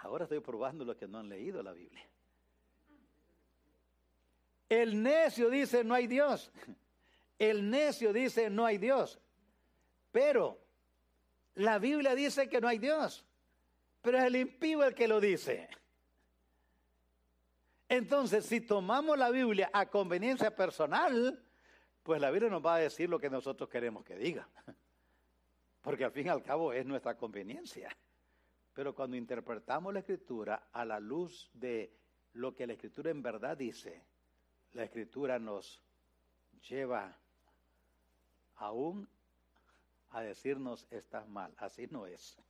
[0.00, 2.04] Ahora estoy probando lo que no han leído la Biblia.
[4.68, 6.50] El necio dice no hay Dios.
[7.38, 9.20] El necio dice no hay Dios.
[10.10, 10.58] Pero
[11.54, 13.24] la Biblia dice que no hay Dios.
[14.02, 15.68] Pero es el impío el que lo dice.
[17.88, 21.44] Entonces, si tomamos la Biblia a conveniencia personal,
[22.08, 24.48] pues la Biblia nos va a decir lo que nosotros queremos que diga.
[25.82, 27.94] Porque al fin y al cabo es nuestra conveniencia.
[28.72, 31.92] Pero cuando interpretamos la escritura a la luz de
[32.32, 34.06] lo que la escritura en verdad dice,
[34.72, 35.82] la escritura nos
[36.66, 37.14] lleva
[38.54, 39.06] aún
[40.08, 41.52] a decirnos estás mal.
[41.58, 42.40] Así no es.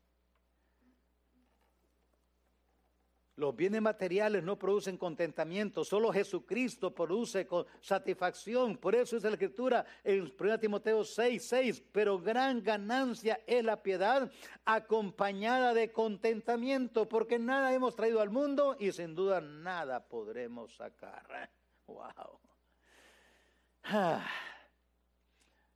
[3.38, 7.46] Los bienes materiales no producen contentamiento, solo Jesucristo produce
[7.80, 8.76] satisfacción.
[8.76, 11.84] Por eso es la escritura en 1 Timoteo 6, 6.
[11.92, 14.28] Pero gran ganancia es la piedad
[14.64, 21.48] acompañada de contentamiento, porque nada hemos traído al mundo y sin duda nada podremos sacar.
[21.86, 22.40] Wow.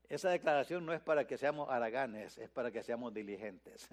[0.09, 3.88] Esa declaración no es para que seamos haraganes, es para que seamos diligentes.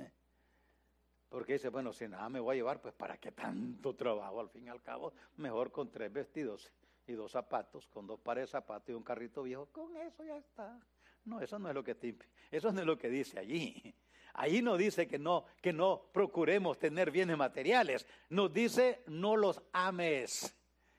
[1.30, 4.50] Porque dice, bueno, si nada me voy a llevar, pues para qué tanto trabajo, al
[4.50, 6.72] fin y al cabo, mejor con tres vestidos
[7.06, 10.38] y dos zapatos, con dos pares de zapatos y un carrito viejo, con eso ya
[10.38, 10.80] está.
[11.26, 12.16] No, eso no es lo que te,
[12.50, 13.94] eso no es lo que dice allí.
[14.34, 19.62] Allí no dice que no, que no procuremos tener bienes materiales, nos dice no los
[19.74, 20.56] ames.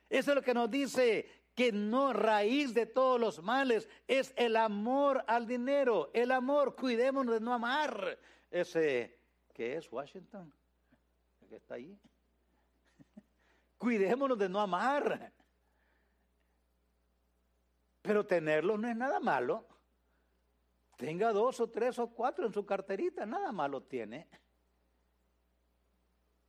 [0.08, 4.56] Eso es lo que nos dice que no raíz de todos los males es el
[4.56, 6.10] amor al dinero.
[6.12, 8.18] El amor, cuidémonos de no amar.
[8.50, 9.19] Ese
[9.52, 10.52] que es Washington,
[11.48, 11.98] que está ahí.
[13.78, 15.32] cuidémonos de no amar.
[18.02, 19.66] Pero tenerlo no es nada malo.
[20.96, 24.28] Tenga dos o tres o cuatro en su carterita, nada malo tiene.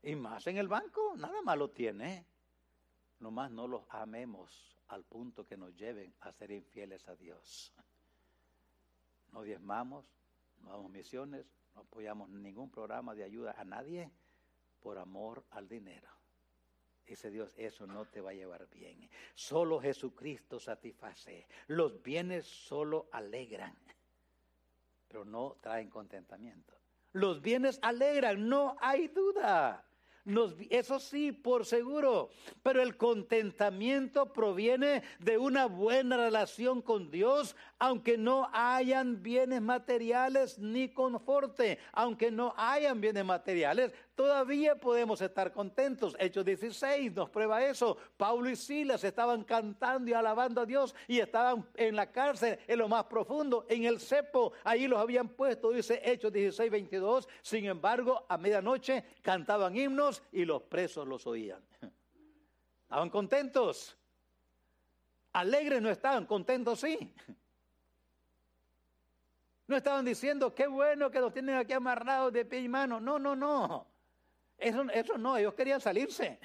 [0.04, 2.26] Y más en el banco, nada malo tiene
[3.22, 7.74] nomás no los amemos al punto que nos lleven a ser infieles a Dios.
[9.32, 10.06] No diezmamos,
[10.58, 11.46] no damos misiones,
[11.76, 14.12] no apoyamos ningún programa de ayuda a nadie
[14.80, 16.10] por amor al dinero.
[17.06, 19.10] Dice Dios, eso no te va a llevar bien.
[19.34, 21.48] Solo Jesucristo satisface.
[21.68, 23.76] Los bienes solo alegran,
[25.08, 26.74] pero no traen contentamiento.
[27.14, 29.86] Los bienes alegran, no hay duda
[30.70, 32.30] eso sí, por seguro,
[32.62, 40.60] pero el contentamiento proviene de una buena relación con Dios, aunque no hayan bienes materiales
[40.60, 46.16] ni conforte, aunque no hayan bienes materiales, todavía podemos estar contentos.
[46.20, 47.98] Hechos 16 nos prueba eso.
[48.18, 52.78] Pablo y Silas estaban cantando y alabando a Dios y estaban en la cárcel, en
[52.78, 54.54] lo más profundo, en el cepo.
[54.64, 57.28] Ahí los habían puesto, dice Hechos 16, 22.
[57.42, 61.64] Sin embargo, a medianoche cantaban himnos y los presos los oían.
[62.84, 63.98] Estaban contentos.
[65.34, 67.12] Alegres no estaban, contentos sí.
[69.68, 73.00] No estaban diciendo, qué bueno que los tienen aquí amarrados de pie y mano.
[73.00, 73.91] No, no, no.
[74.62, 76.40] Eso, eso no, ellos querían salirse.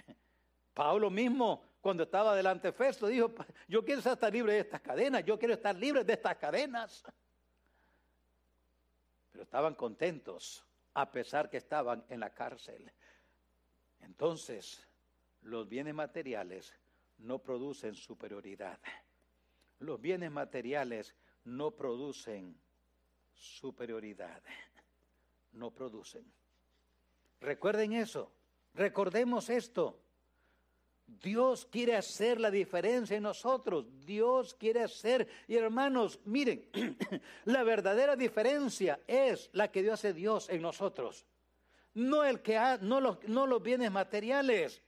[0.73, 3.33] Pablo mismo, cuando estaba delante de Festo, dijo,
[3.69, 7.05] yo quiero estar libre de estas cadenas, yo quiero estar libre de estas cadenas.
[9.31, 10.65] Pero estaban contentos,
[10.95, 12.91] a pesar que estaban en la cárcel.
[14.01, 14.87] Entonces,
[15.43, 16.75] los bienes materiales
[17.19, 18.81] no producen superioridad.
[19.79, 21.15] Los bienes materiales
[21.45, 22.59] no producen
[23.35, 24.43] superioridad.
[25.53, 26.25] No producen.
[27.41, 28.33] Recuerden eso.
[28.75, 30.01] Recordemos esto.
[31.07, 33.87] Dios quiere hacer la diferencia en nosotros.
[34.05, 35.29] Dios quiere hacer.
[35.47, 36.69] Y hermanos, miren,
[37.45, 41.27] la verdadera diferencia es la que Dios hace Dios en nosotros
[41.97, 44.83] no, el que ha, no, los, bienes materiales.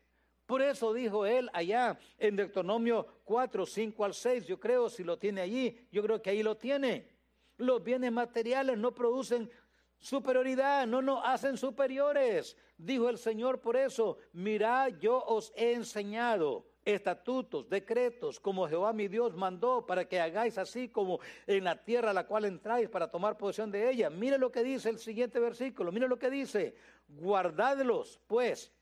[0.44, 5.18] Por eso dijo él allá en Deuteronomio 4, 5 al 6, yo creo, si lo
[5.18, 7.08] tiene allí, yo creo que ahí lo tiene.
[7.56, 9.50] Los bienes materiales no producen
[9.98, 12.56] superioridad, no nos hacen superiores.
[12.76, 19.08] Dijo el Señor por eso, mirad, yo os he enseñado estatutos, decretos, como Jehová mi
[19.08, 23.10] Dios mandó, para que hagáis así como en la tierra a la cual entráis para
[23.10, 24.08] tomar posesión de ella.
[24.08, 26.76] Mire lo que dice el siguiente versículo, mire lo que dice,
[27.08, 28.72] guardadlos pues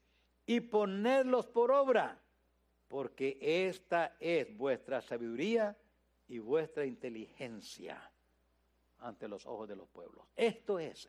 [0.44, 2.20] y ponedlos por obra,
[2.86, 5.76] porque esta es vuestra sabiduría
[6.28, 8.12] y vuestra inteligencia
[9.00, 10.26] ante los ojos de los pueblos.
[10.36, 11.08] Esto es,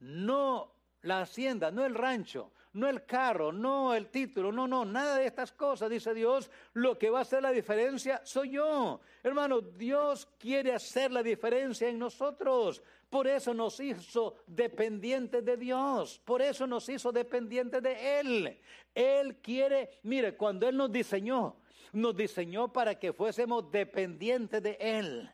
[0.00, 5.16] no la hacienda, no el rancho, no el carro, no el título, no, no, nada
[5.16, 6.50] de estas cosas, dice Dios.
[6.74, 9.00] Lo que va a hacer la diferencia soy yo.
[9.22, 12.82] Hermano, Dios quiere hacer la diferencia en nosotros.
[13.08, 16.20] Por eso nos hizo dependientes de Dios.
[16.24, 18.60] Por eso nos hizo dependientes de Él.
[18.94, 21.56] Él quiere, mire, cuando Él nos diseñó,
[21.92, 25.30] nos diseñó para que fuésemos dependientes de Él.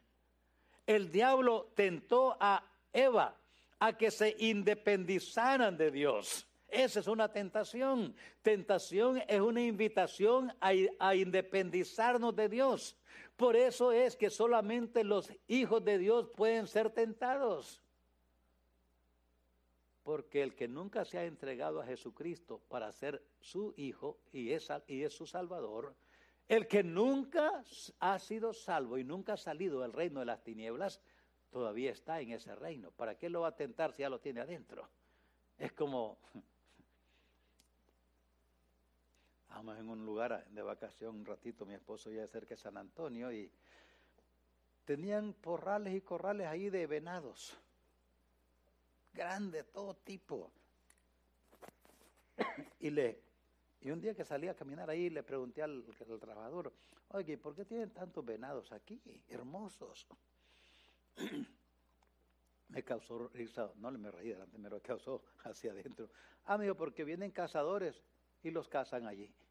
[0.87, 3.37] El diablo tentó a Eva
[3.79, 6.47] a que se independizaran de Dios.
[6.69, 8.15] Esa es una tentación.
[8.43, 12.97] Tentación es una invitación a, independizarnos de Dios.
[13.37, 17.81] Por eso es que solamente los hijos de Dios pueden ser tentados.
[20.03, 24.69] Porque el que nunca se ha entregado a Jesucristo para ser su hijo y es,
[24.87, 25.95] y es su salvador,
[26.49, 27.65] el que nunca
[28.01, 31.01] ha sido salvo y nunca ha salido del reino de las tinieblas,
[31.51, 32.91] todavía está en ese reino.
[32.91, 34.89] ¿Para qué lo va a tentar si ya lo tiene adentro?
[35.59, 36.19] Es como,
[39.49, 43.33] vamos en un lugar de vacación un ratito, mi esposo ya cerca de San Antonio
[43.33, 43.51] y
[44.85, 47.57] tenían porrales y corrales ahí de venados,
[49.13, 50.51] grandes, todo tipo.
[52.81, 53.24] Y le
[53.85, 55.85] y un día que salí a caminar ahí, le pregunté al,
[56.19, 56.73] trabajador,
[57.09, 58.99] oye, ¿por qué tienen tantos venados aquí?
[59.29, 60.07] Hermosos.
[62.71, 66.09] me causó risa, no me reí delante, me causó hacia adentro.
[66.47, 68.03] Ah, amigo, porque vienen cazadores
[68.43, 69.31] y los cazan allí.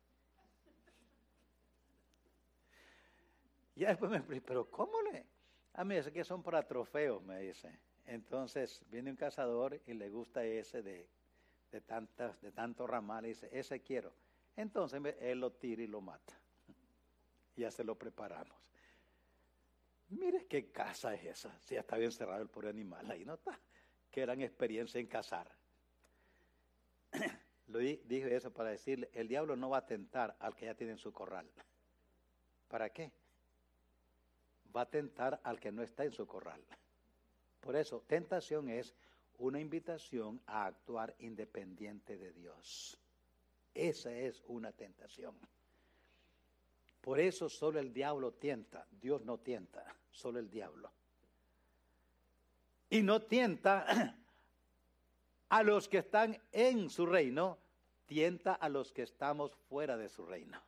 [3.76, 5.26] Ya después me explico, pero ¿cómo le?
[5.74, 7.80] Ah, mí es que son para trofeos, me dice.
[8.06, 11.10] Entonces viene un cazador y le gusta ese de,
[11.72, 14.14] de, tantas, de tanto ramal y dice, ese quiero.
[14.56, 16.40] Entonces él lo tira y lo mata.
[17.56, 18.58] Ya se lo preparamos.
[20.10, 21.60] Mire qué casa es esa.
[21.62, 23.60] Si ya está bien cerrado el pobre animal, ahí no está.
[24.10, 25.52] Qué gran experiencia en cazar.
[27.68, 30.94] Lo dije eso para decirle, el diablo no va a tentar al que ya tiene
[30.94, 31.50] en su corral.
[32.68, 33.12] ¿Para qué?
[34.76, 36.64] Va a tentar al que no está en su corral.
[37.60, 38.94] Por eso, tentación es
[39.38, 43.00] una invitación a actuar independiente de Dios.
[43.74, 45.36] Esa es una tentación.
[47.02, 50.92] Por eso solo el diablo tienta, Dios no tienta, solo el diablo.
[52.90, 54.16] Y no tienta
[55.50, 57.60] a los que están en su reino,
[58.06, 60.62] tienta a los que estamos fuera de su reino.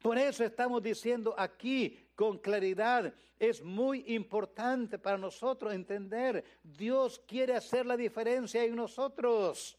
[0.00, 7.54] Por eso estamos diciendo aquí con claridad, es muy importante para nosotros entender, Dios quiere
[7.54, 9.78] hacer la diferencia en nosotros.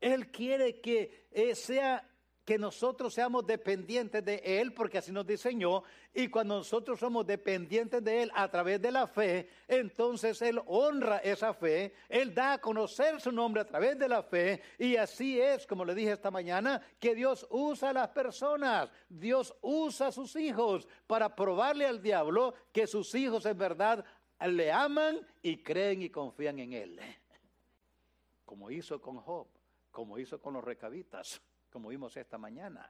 [0.00, 2.08] Él quiere que eh, sea
[2.48, 5.82] que nosotros seamos dependientes de Él, porque así nos diseñó,
[6.14, 11.18] y cuando nosotros somos dependientes de Él a través de la fe, entonces Él honra
[11.18, 15.38] esa fe, Él da a conocer su nombre a través de la fe, y así
[15.38, 20.12] es, como le dije esta mañana, que Dios usa a las personas, Dios usa a
[20.12, 24.06] sus hijos para probarle al diablo que sus hijos en verdad
[24.40, 27.00] le aman y creen y confían en Él,
[28.46, 29.48] como hizo con Job,
[29.98, 32.88] como hizo con los recabitas como vimos esta mañana.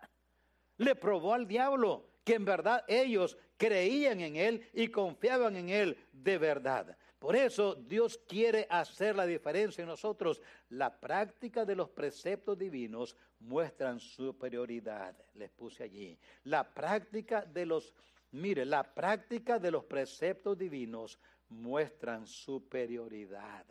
[0.77, 5.97] Le probó al diablo que en verdad ellos creían en él y confiaban en él
[6.13, 6.99] de verdad.
[7.19, 10.43] Por eso Dios quiere hacer la diferencia en nosotros.
[10.69, 15.17] La práctica de los preceptos divinos muestran superioridad.
[15.33, 16.19] Les puse allí.
[16.45, 17.95] La práctica de los,
[18.33, 23.65] mire, la práctica de los preceptos divinos muestran superioridad.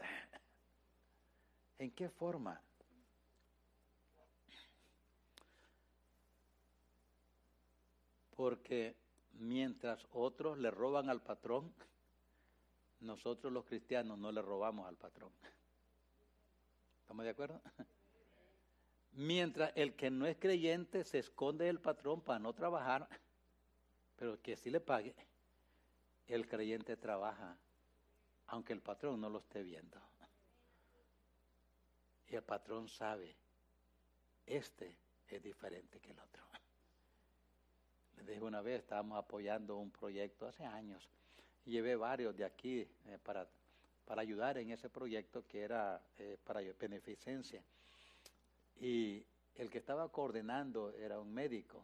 [1.78, 2.60] ¿En qué forma?
[8.38, 8.96] Porque
[9.34, 11.74] mientras otros le roban al patrón,
[13.02, 15.32] nosotros los cristianos no le robamos al patrón.
[17.02, 17.62] ¿Estamos de acuerdo?
[19.14, 23.10] Mientras el que no es creyente se esconde del patrón para no trabajar,
[24.16, 25.16] pero que sí le pague,
[26.28, 27.58] el creyente trabaja,
[28.48, 30.00] aunque el patrón no lo esté viendo.
[32.28, 33.36] Y el patrón sabe,
[34.46, 34.96] este
[35.28, 36.47] es diferente que el otro.
[38.18, 41.08] Les dije una vez, estábamos apoyando un proyecto hace años.
[41.66, 43.48] Llevé varios de aquí eh, para,
[44.06, 47.64] para ayudar en ese proyecto que era eh, para beneficencia.
[48.80, 49.24] Y
[49.56, 51.84] el que estaba coordinando era un médico.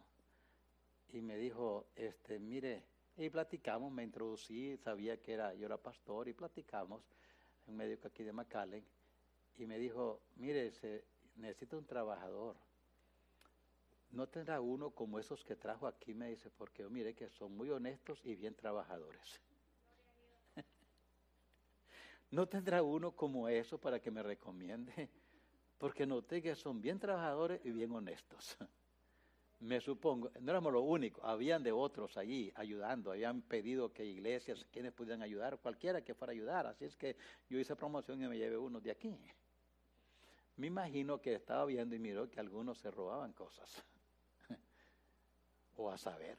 [1.12, 2.82] Y me dijo, este, mire,
[3.16, 7.02] y platicamos, me introducí, sabía que era, yo era pastor y platicamos,
[7.66, 8.84] un médico aquí de McAllen,
[9.56, 11.04] y me dijo, mire, se,
[11.36, 12.56] necesito un trabajador
[14.14, 17.70] no tendrá uno como esos que trajo aquí, me dice, porque mire que son muy
[17.70, 19.40] honestos y bien trabajadores.
[22.30, 25.10] no tendrá uno como eso para que me recomiende,
[25.78, 28.56] porque noté que son bien trabajadores y bien honestos.
[29.60, 34.64] me supongo, no éramos los únicos, habían de otros allí ayudando, habían pedido que iglesias,
[34.70, 37.16] quienes pudieran ayudar, cualquiera que fuera a ayudar, así es que
[37.48, 39.18] yo hice promoción y me llevé uno de aquí.
[40.56, 43.84] Me imagino que estaba viendo y miró que algunos se robaban cosas
[45.76, 46.38] o a saber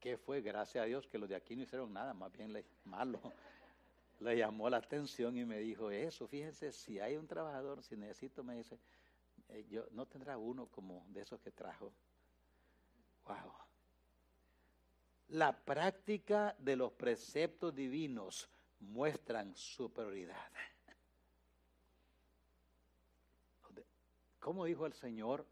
[0.00, 2.64] qué fue, gracias a Dios que los de aquí no hicieron nada, más bien le,
[2.84, 3.20] malo.
[4.20, 8.44] Le llamó la atención y me dijo eso, fíjense, si hay un trabajador, si necesito,
[8.44, 8.78] me dice,
[9.48, 11.92] eh, yo no tendrá uno como de esos que trajo.
[13.26, 13.52] Wow.
[15.28, 20.52] La práctica de los preceptos divinos muestran superioridad.
[24.38, 25.46] ¿Cómo dijo el Señor?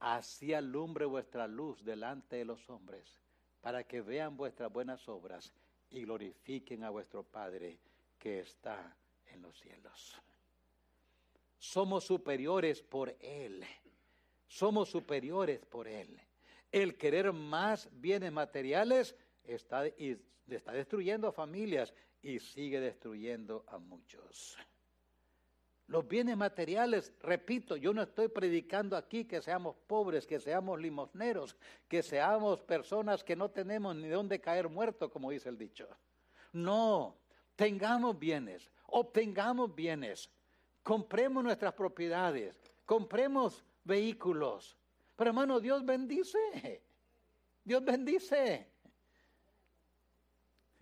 [0.00, 3.20] Así alumbre vuestra luz delante de los hombres,
[3.60, 5.52] para que vean vuestras buenas obras
[5.90, 7.78] y glorifiquen a vuestro Padre
[8.18, 8.96] que está
[9.26, 10.20] en los cielos.
[11.58, 13.64] Somos superiores por Él.
[14.48, 16.18] Somos superiores por Él.
[16.72, 21.92] El querer más bienes materiales está, está destruyendo a familias
[22.22, 24.56] y sigue destruyendo a muchos.
[25.90, 31.56] Los bienes materiales, repito, yo no estoy predicando aquí que seamos pobres, que seamos limosneros,
[31.88, 35.88] que seamos personas que no tenemos ni dónde caer muerto, como dice el dicho.
[36.52, 37.16] No,
[37.56, 40.30] tengamos bienes, obtengamos bienes,
[40.84, 44.76] compremos nuestras propiedades, compremos vehículos.
[45.16, 46.84] Pero hermano, Dios bendice,
[47.64, 48.70] Dios bendice.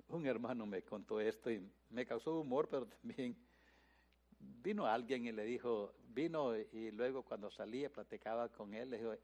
[0.09, 3.48] Un hermano me contó esto y me causó humor, pero también
[4.39, 9.15] vino alguien y le dijo, vino y luego cuando salía platicaba con él, le dijo,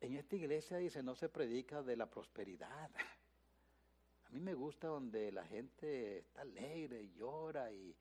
[0.00, 2.90] en esta iglesia dice, no se predica de la prosperidad.
[4.24, 7.94] A mí me gusta donde la gente está alegre, y llora y,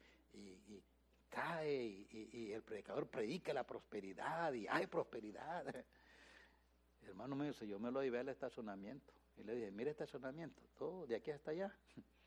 [1.29, 5.65] cae y, el predicador predica la prosperidad y hay prosperidad.
[7.03, 9.13] Hermano me dice, yo me lo llevé al estacionamiento.
[9.37, 11.75] Y le dije, mire estacionamiento, todo de aquí hasta allá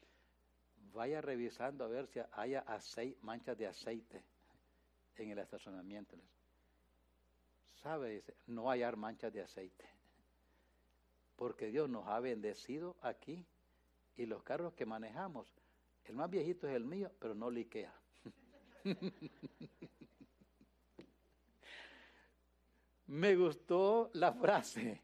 [0.94, 4.24] vaya revisando a ver si haya aceite, manchas de aceite
[5.16, 6.16] en el estacionamiento.
[7.82, 8.10] ¿Sabe?
[8.10, 9.84] Dice, no hay manchas de aceite.
[11.36, 13.44] Porque Dios nos ha bendecido aquí
[14.16, 15.52] y los carros que manejamos,
[16.04, 17.92] el más viejito es el mío, pero no liquea.
[23.06, 25.02] me gustó la frase.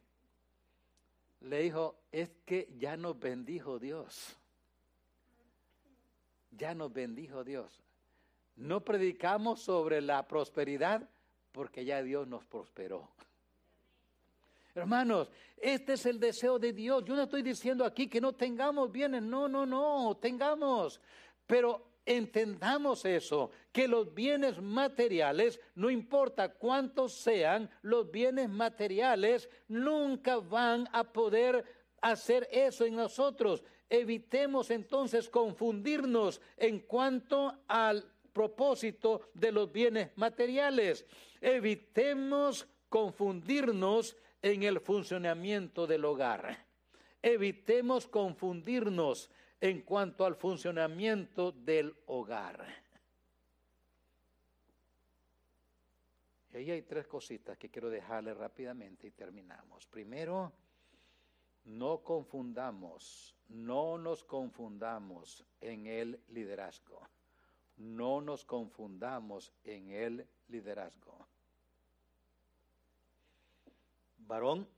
[1.40, 4.39] Le dijo, es que ya nos bendijo Dios.
[6.50, 7.82] Ya nos bendijo Dios.
[8.56, 11.08] No predicamos sobre la prosperidad
[11.52, 13.08] porque ya Dios nos prosperó.
[14.74, 17.04] Hermanos, este es el deseo de Dios.
[17.04, 19.22] Yo no estoy diciendo aquí que no tengamos bienes.
[19.22, 21.00] No, no, no, tengamos.
[21.46, 30.38] Pero entendamos eso, que los bienes materiales, no importa cuántos sean, los bienes materiales nunca
[30.38, 31.64] van a poder
[32.00, 33.62] hacer eso en nosotros.
[33.90, 41.04] Evitemos entonces confundirnos en cuanto al propósito de los bienes materiales.
[41.40, 46.66] Evitemos confundirnos en el funcionamiento del hogar.
[47.20, 49.28] Evitemos confundirnos
[49.60, 52.64] en cuanto al funcionamiento del hogar.
[56.52, 59.86] Y ahí hay tres cositas que quiero dejarle rápidamente y terminamos.
[59.86, 60.52] Primero,
[61.64, 67.06] no confundamos, no nos confundamos en el liderazgo.
[67.76, 71.26] No nos confundamos en el liderazgo.
[74.18, 74.68] Varón,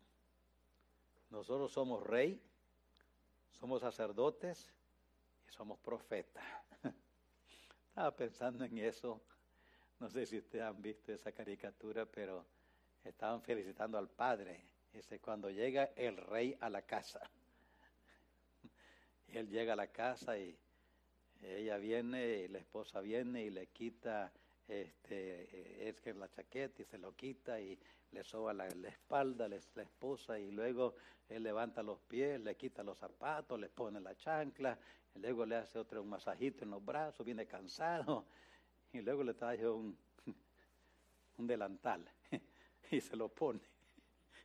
[1.31, 2.41] nosotros somos rey,
[3.51, 4.73] somos sacerdotes
[5.49, 6.45] y somos profetas.
[7.89, 9.21] Estaba pensando en eso.
[9.99, 12.47] No sé si ustedes han visto esa caricatura, pero
[13.05, 14.72] estaban felicitando al padre.
[14.93, 17.21] Dice, cuando llega el rey a la casa.
[19.29, 20.57] Él llega a la casa y
[21.43, 24.33] ella viene, y la esposa viene y le quita
[24.69, 27.79] este, es que la chaqueta y se lo quita y
[28.13, 30.95] le soba la, espalda, la esposa y luego
[31.29, 34.79] él levanta los pies, le quita los zapatos, le pone la chancla,
[35.15, 38.27] y luego le hace otro un masajito en los brazos, viene cansado
[38.93, 39.97] y luego le trae un,
[41.39, 42.07] un delantal
[42.91, 43.72] y se lo pone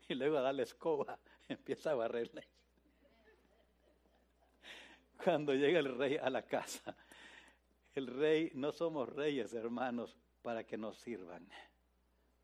[0.07, 2.47] y luego a darle escoba, empieza a barrerle.
[5.23, 6.95] Cuando llega el rey a la casa,
[7.95, 11.47] el rey, no somos reyes, hermanos, para que nos sirvan.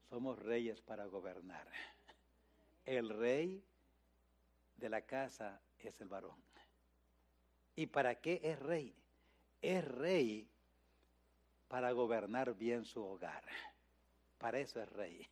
[0.09, 1.67] Somos reyes para gobernar.
[2.85, 3.63] El rey
[4.77, 6.37] de la casa es el varón.
[7.75, 8.95] ¿Y para qué es rey?
[9.61, 10.49] Es rey
[11.67, 13.43] para gobernar bien su hogar.
[14.37, 15.27] Para eso es rey.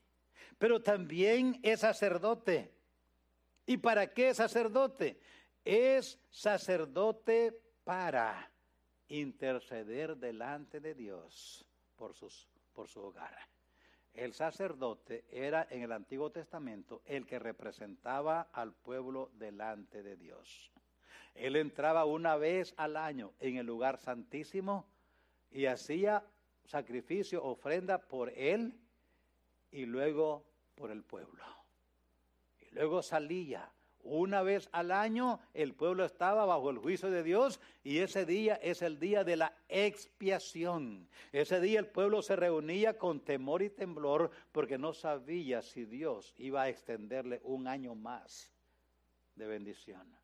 [0.58, 2.72] Pero también es sacerdote.
[3.66, 5.20] ¿Y para qué es sacerdote?
[5.64, 8.52] Es sacerdote para
[9.08, 11.66] interceder delante de Dios
[11.96, 13.36] por, sus, por su hogar.
[14.14, 20.72] El sacerdote era en el Antiguo Testamento el que representaba al pueblo delante de Dios.
[21.34, 24.86] Él entraba una vez al año en el lugar santísimo
[25.50, 26.26] y hacía
[26.66, 28.81] sacrificio, ofrenda por él
[29.72, 30.46] y luego
[30.76, 31.44] por el pueblo.
[32.60, 33.72] Y luego salía
[34.04, 38.56] una vez al año el pueblo estaba bajo el juicio de Dios y ese día
[38.56, 41.08] es el día de la expiación.
[41.32, 46.34] Ese día el pueblo se reunía con temor y temblor porque no sabía si Dios
[46.38, 48.52] iba a extenderle un año más
[49.36, 50.21] de bendición.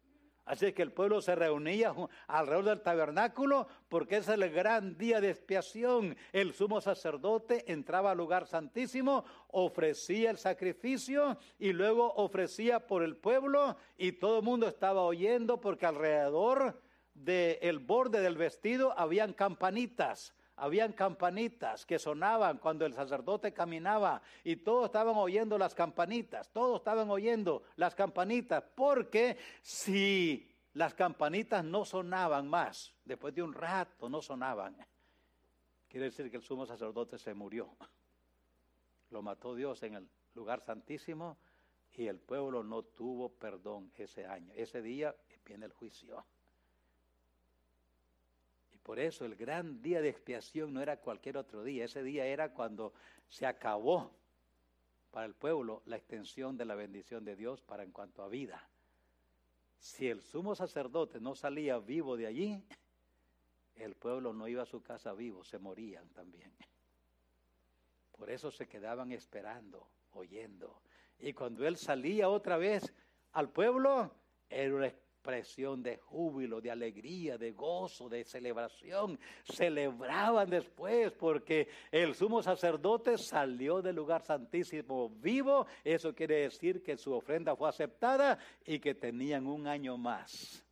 [0.48, 1.93] Así que el pueblo se reunía
[2.28, 6.16] alrededor del tabernáculo porque es el gran día de expiación.
[6.32, 13.18] El sumo sacerdote entraba al lugar santísimo, ofrecía el sacrificio y luego ofrecía por el
[13.18, 16.82] pueblo y todo el mundo estaba oyendo porque alrededor
[17.14, 24.58] del borde del vestido habían campanitas habían campanitas que sonaban cuando el sacerdote caminaba y
[24.58, 31.86] todos estaban oyendo las campanitas, todos estaban oyendo las campanitas, porque si las campanitas no
[31.86, 34.76] sonaban más, después de un rato no sonaban,
[35.88, 37.76] quiere decir que el sumo sacerdote se murió.
[39.12, 41.38] Lo mató Dios en el lugar santísimo
[41.93, 44.51] y el pueblo no tuvo perdón ese año.
[44.55, 46.26] Ese día viene el juicio.
[48.88, 52.54] Por eso el gran día de expiación no era cualquier otro día, ese día era
[52.54, 52.94] cuando
[53.28, 54.18] se acabó
[55.12, 58.66] para el pueblo la extensión de la bendición de Dios para en cuanto a vida.
[59.78, 62.64] Si el sumo sacerdote no salía vivo de allí,
[63.76, 66.56] el pueblo no iba a su casa vivo, se morían también.
[68.14, 70.82] Por eso se quedaban esperando, oyendo.
[71.20, 72.94] Y cuando él salía otra vez
[73.34, 74.14] al pueblo,
[74.50, 74.94] era una
[75.28, 79.20] expresión de júbilo, de alegría, de gozo, de celebración.
[79.44, 85.68] Celebraban después porque el sumo sacerdote salió del lugar santísimo vivo.
[85.84, 90.64] Eso quiere decir que su ofrenda fue aceptada y que tenían un año más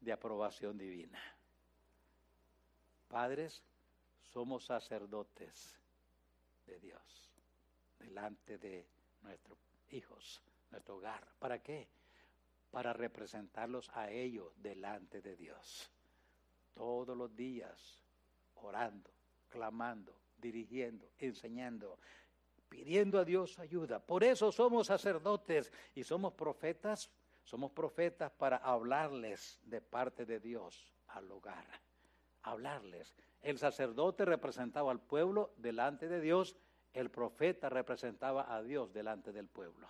[0.00, 1.20] de aprobación divina.
[3.08, 3.60] Padres,
[4.32, 5.80] somos sacerdotes
[6.66, 7.00] de Dios.
[7.98, 8.86] delante de
[9.22, 9.58] nuestros
[9.88, 11.26] hijos, nuestro hogar.
[11.38, 11.88] ¿Para qué?
[12.74, 15.88] Para representarlos a ellos delante de Dios.
[16.74, 18.02] Todos los días,
[18.56, 19.12] orando,
[19.48, 22.00] clamando, dirigiendo, enseñando,
[22.68, 24.00] pidiendo a Dios ayuda.
[24.00, 27.12] Por eso somos sacerdotes y somos profetas.
[27.44, 31.64] Somos profetas para hablarles de parte de Dios al hogar.
[32.42, 33.14] Hablarles.
[33.40, 36.56] El sacerdote representaba al pueblo delante de Dios.
[36.92, 39.86] El profeta representaba a Dios delante del pueblo.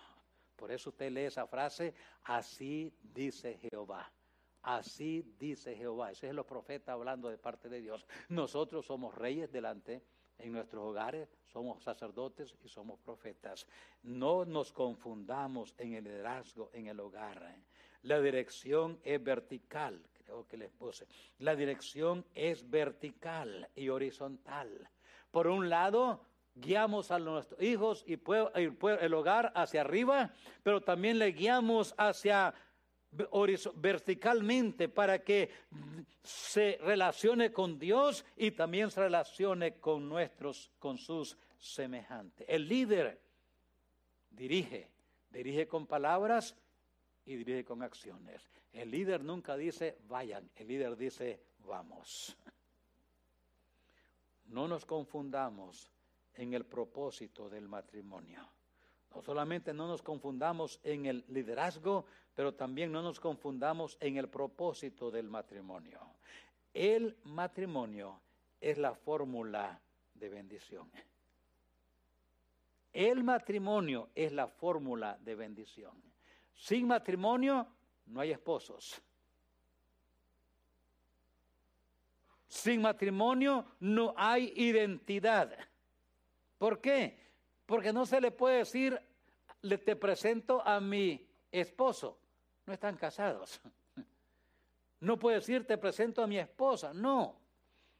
[0.55, 1.93] Por eso usted lee esa frase,
[2.23, 4.11] así dice Jehová.
[4.61, 6.11] Así dice Jehová.
[6.11, 8.05] Ese es los profetas hablando de parte de Dios.
[8.29, 10.01] Nosotros somos reyes delante
[10.39, 13.67] en nuestros hogares, somos sacerdotes y somos profetas.
[14.03, 17.57] No nos confundamos en el liderazgo en el hogar.
[18.01, 21.07] La dirección es vertical, creo que les puse.
[21.39, 24.89] La dirección es vertical y horizontal.
[25.31, 26.21] Por un lado,
[26.55, 28.19] guiamos a nuestros hijos y
[28.99, 30.33] el hogar hacia arriba,
[30.63, 32.53] pero también le guiamos hacia
[33.75, 35.49] verticalmente para que
[36.23, 42.45] se relacione con Dios y también se relacione con nuestros, con sus semejantes.
[42.49, 43.21] El líder
[44.29, 44.89] dirige,
[45.29, 46.55] dirige con palabras
[47.25, 48.49] y dirige con acciones.
[48.71, 52.35] El líder nunca dice vayan, el líder dice vamos.
[54.45, 55.94] No nos confundamos
[56.35, 58.41] en el propósito del matrimonio.
[59.13, 64.27] No solamente no nos confundamos en el liderazgo, pero también no nos confundamos en el
[64.27, 65.99] propósito del matrimonio.
[66.73, 68.21] El matrimonio
[68.59, 69.81] es la fórmula
[70.13, 70.91] de bendición.
[72.91, 76.01] El matrimonio es la fórmula de bendición.
[76.53, 77.67] Sin matrimonio
[78.05, 79.01] no hay esposos.
[82.47, 85.57] Sin matrimonio no hay identidad.
[86.57, 87.17] ¿Por qué?
[87.65, 88.99] Porque no se le puede decir,
[89.61, 92.17] le te presento a mi esposo.
[92.65, 93.61] No están casados.
[94.99, 96.93] No puede decir, te presento a mi esposa.
[96.93, 97.39] No.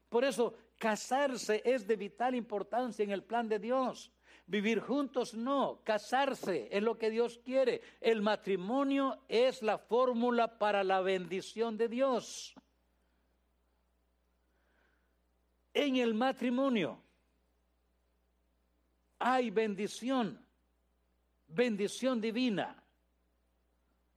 [0.10, 4.12] Por eso, casarse es de vital importancia en el plan de Dios.
[4.48, 7.82] Vivir juntos no, casarse es lo que Dios quiere.
[8.00, 12.54] El matrimonio es la fórmula para la bendición de Dios.
[15.74, 17.05] En el matrimonio
[19.28, 20.40] hay bendición,
[21.48, 22.76] bendición divina.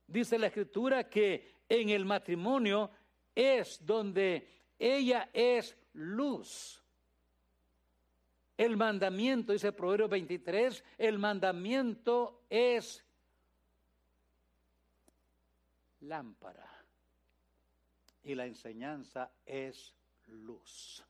[0.07, 2.91] Dice la escritura que en el matrimonio
[3.35, 4.47] es donde
[4.79, 6.85] ella es luz.
[8.59, 13.03] El mandamiento, dice Proverbio 23, el mandamiento es
[16.01, 16.69] lámpara
[18.25, 19.95] y la enseñanza es
[20.27, 21.03] luz.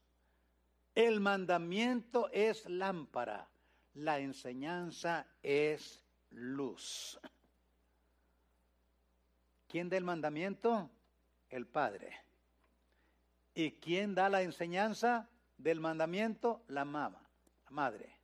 [0.94, 3.48] El mandamiento es lámpara
[3.94, 7.18] la enseñanza es luz.
[9.68, 10.90] ¿Quién da el mandamiento?
[11.50, 12.16] El Padre.
[13.54, 16.62] ¿Y quién da la enseñanza del mandamiento?
[16.68, 17.28] La mamá,
[17.64, 18.18] la madre.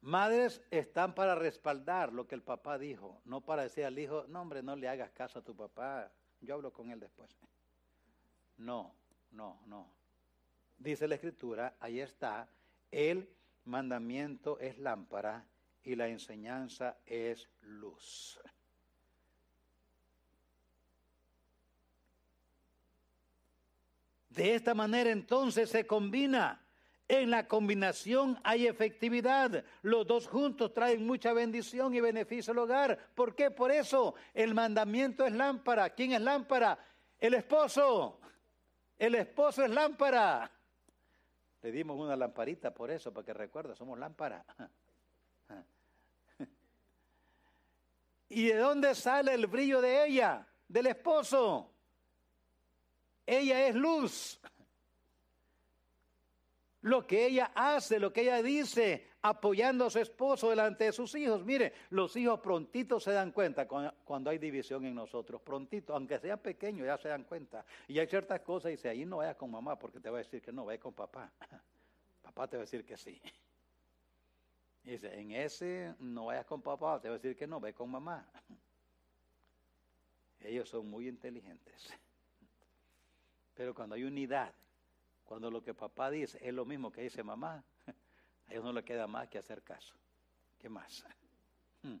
[0.00, 4.40] Madres están para respaldar lo que el papá dijo, no para decir al hijo, no
[4.40, 7.36] hombre, no le hagas caso a tu papá, yo hablo con él después.
[8.56, 8.94] No,
[9.32, 9.90] no, no.
[10.78, 12.48] Dice la escritura, ahí está,
[12.90, 13.28] él
[13.66, 15.46] mandamiento es lámpara
[15.82, 18.38] y la enseñanza es luz.
[24.30, 26.62] De esta manera entonces se combina.
[27.08, 29.64] En la combinación hay efectividad.
[29.82, 32.98] Los dos juntos traen mucha bendición y beneficio al hogar.
[33.14, 33.50] ¿Por qué?
[33.50, 35.90] Por eso el mandamiento es lámpara.
[35.90, 36.78] ¿Quién es lámpara?
[37.18, 38.20] El esposo.
[38.98, 40.50] El esposo es lámpara.
[41.66, 44.44] Le dimos una lamparita por eso, para que recuerde, somos lámpara.
[48.28, 50.46] ¿Y de dónde sale el brillo de ella?
[50.68, 51.72] Del esposo.
[53.26, 54.40] Ella es luz.
[56.82, 61.14] Lo que ella hace, lo que ella dice, apoyando a su esposo delante de sus
[61.14, 61.44] hijos.
[61.44, 65.40] Mire, los hijos prontitos se dan cuenta cuando hay división en nosotros.
[65.42, 67.64] Prontito, aunque sea pequeño, ya se dan cuenta.
[67.88, 70.22] Y hay ciertas cosas, y dice, ahí no vayas con mamá porque te va a
[70.22, 71.32] decir que no, vaya con papá.
[72.22, 73.22] Papá te va a decir que sí.
[74.82, 77.72] Y dice, en ese no vayas con papá, te va a decir que no, ve
[77.72, 78.28] con mamá.
[80.40, 81.88] Ellos son muy inteligentes.
[83.54, 84.52] Pero cuando hay unidad,
[85.24, 87.64] cuando lo que papá dice es lo mismo que dice mamá,
[88.48, 89.94] a ellos no le queda más que hacer caso.
[90.58, 91.04] ¿Qué más?
[91.82, 91.98] Hmm.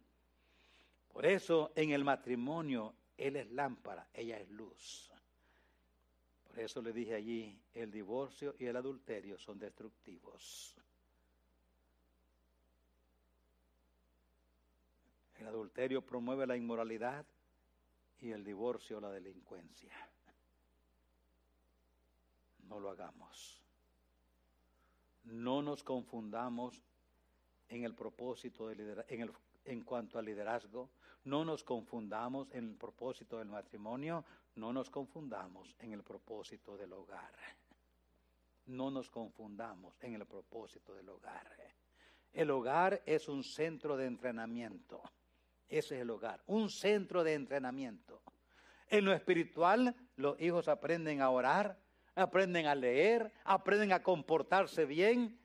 [1.12, 5.10] Por eso en el matrimonio él es lámpara, ella es luz.
[6.44, 10.74] Por eso le dije allí, el divorcio y el adulterio son destructivos.
[15.38, 17.26] El adulterio promueve la inmoralidad
[18.20, 19.94] y el divorcio la delincuencia.
[22.68, 23.65] No lo hagamos.
[25.26, 26.82] No nos confundamos
[27.68, 29.32] en el propósito de en, el,
[29.64, 30.90] en cuanto al liderazgo.
[31.24, 34.24] No nos confundamos en el propósito del matrimonio.
[34.54, 37.32] No nos confundamos en el propósito del hogar.
[38.66, 41.56] No nos confundamos en el propósito del hogar.
[42.32, 45.02] El hogar es un centro de entrenamiento.
[45.68, 48.22] Ese es el hogar, un centro de entrenamiento.
[48.88, 51.78] En lo espiritual, los hijos aprenden a orar,
[52.16, 55.38] aprenden a leer, aprenden a comportarse bien.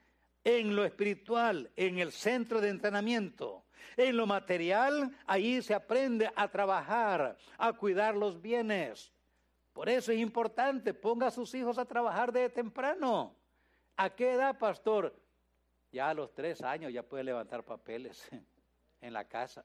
[0.43, 3.65] En lo espiritual, en el centro de entrenamiento.
[3.95, 9.11] En lo material, ahí se aprende a trabajar, a cuidar los bienes.
[9.73, 13.35] Por eso es importante, ponga a sus hijos a trabajar de temprano.
[13.97, 15.15] ¿A qué edad, pastor?
[15.91, 18.27] Ya a los tres años ya puede levantar papeles
[19.01, 19.63] en la casa.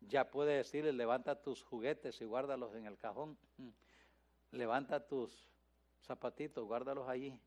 [0.00, 3.38] Ya puede decirle, levanta tus juguetes y guárdalos en el cajón.
[4.50, 5.51] Levanta tus
[6.02, 7.38] zapatitos, guárdalos allí.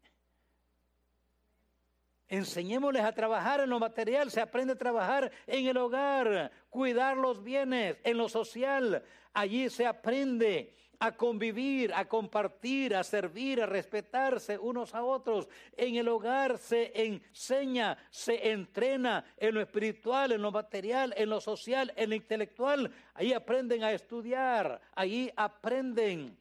[2.28, 7.44] Enseñémosles a trabajar en lo material, se aprende a trabajar en el hogar, cuidar los
[7.44, 9.04] bienes, en lo social.
[9.34, 15.48] Allí se aprende a convivir, a compartir, a servir, a respetarse unos a otros.
[15.78, 21.40] En el hogar se enseña, se entrena en lo espiritual, en lo material, en lo
[21.40, 22.92] social, en lo intelectual.
[23.14, 26.38] Ahí aprenden a estudiar, ahí aprenden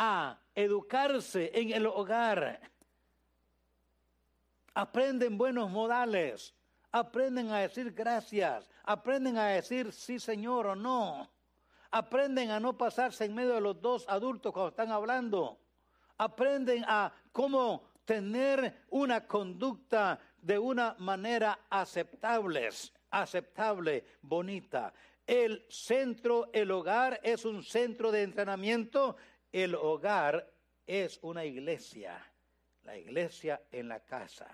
[0.00, 2.58] a educarse en el hogar.
[4.74, 6.54] Aprenden buenos modales,
[6.90, 11.28] aprenden a decir gracias, aprenden a decir sí señor o no
[11.92, 15.58] Aprenden a no pasarse en medio de los dos adultos cuando están hablando.
[16.18, 22.68] Aprenden a cómo tener una conducta de una manera aceptable,
[23.10, 24.92] aceptable, bonita.
[25.26, 29.16] El centro, el hogar es un centro de entrenamiento.
[29.52, 30.52] El hogar
[30.86, 32.24] es una iglesia.
[32.84, 34.48] La iglesia en la casa.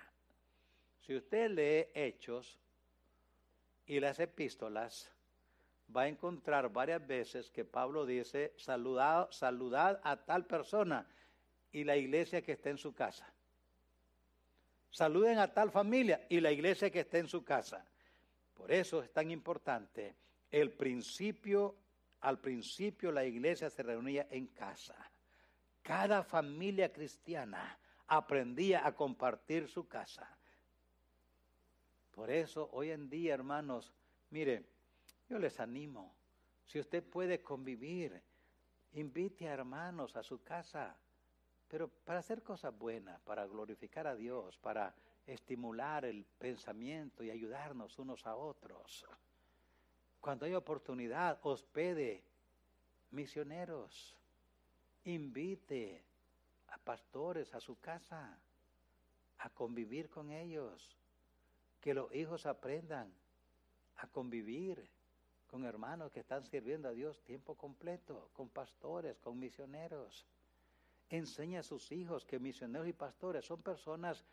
[0.99, 2.59] Si usted lee Hechos
[3.85, 5.09] y las epístolas,
[5.95, 11.07] va a encontrar varias veces que Pablo dice, saludad, a tal persona
[11.71, 13.31] y la iglesia que está en su casa.
[14.91, 17.85] Saluden a tal familia y la iglesia que está en su casa.
[18.53, 20.15] Por eso es tan importante
[20.49, 21.75] el principio,
[22.21, 24.95] al principio la iglesia se reunía en casa.
[25.81, 30.37] Cada familia cristiana aprendía a compartir su casa.
[32.11, 33.93] Por eso hoy en día, hermanos,
[34.31, 34.65] mire,
[35.29, 36.15] yo les animo,
[36.65, 38.21] si usted puede convivir,
[38.93, 40.97] invite a hermanos a su casa,
[41.67, 44.95] pero para hacer cosas buenas, para glorificar a Dios, para
[45.25, 49.05] estimular el pensamiento y ayudarnos unos a otros.
[50.27, 52.21] Cuando hay oportunidad, hospede
[53.11, 54.13] misioneros,
[55.05, 56.03] invite
[56.67, 58.37] a pastores a su casa,
[59.37, 60.97] a convivir con ellos,
[61.79, 63.09] que los hijos aprendan
[63.95, 64.89] a convivir
[65.49, 70.27] con hermanos que están sirviendo a Dios tiempo completo, con pastores, con misioneros.
[71.09, 74.25] Enseña a sus hijos que misioneros y pastores son personas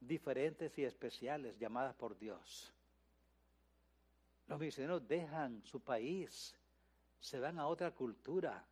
[0.00, 2.74] diferentes y especiales llamadas por Dios.
[4.46, 6.54] Los misioneros dejan su país,
[7.20, 8.66] se van a otra cultura,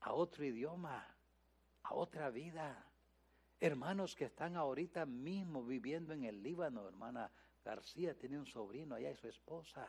[0.00, 1.04] a otro idioma,
[1.82, 2.84] a otra vida.
[3.60, 7.30] Hermanos que están ahorita mismo viviendo en el Líbano, hermana
[7.64, 9.86] García tiene un sobrino allá y su esposa.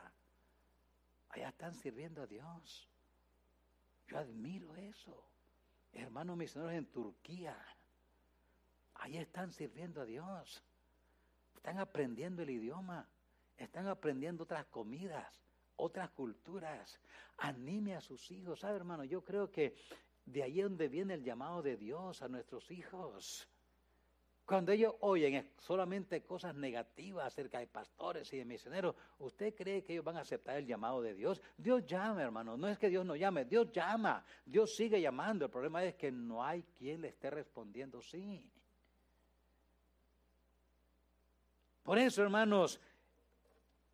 [1.30, 2.88] Allá están sirviendo a Dios.
[4.08, 5.24] Yo admiro eso.
[5.92, 7.56] Hermanos misioneros en Turquía.
[8.94, 10.62] Allá están sirviendo a Dios.
[11.54, 13.08] Están aprendiendo el idioma.
[13.60, 15.38] Están aprendiendo otras comidas,
[15.76, 16.98] otras culturas.
[17.36, 18.60] Anime a sus hijos.
[18.60, 19.04] ¿Sabe, hermano?
[19.04, 19.76] Yo creo que
[20.24, 23.46] de ahí es donde viene el llamado de Dios a nuestros hijos.
[24.46, 29.92] Cuando ellos oyen solamente cosas negativas acerca de pastores y de misioneros, ¿usted cree que
[29.92, 31.42] ellos van a aceptar el llamado de Dios?
[31.58, 32.56] Dios llama, hermano.
[32.56, 34.24] No es que Dios no llame, Dios llama.
[34.46, 35.44] Dios sigue llamando.
[35.44, 38.50] El problema es que no hay quien le esté respondiendo sí.
[41.82, 42.80] Por eso, hermanos,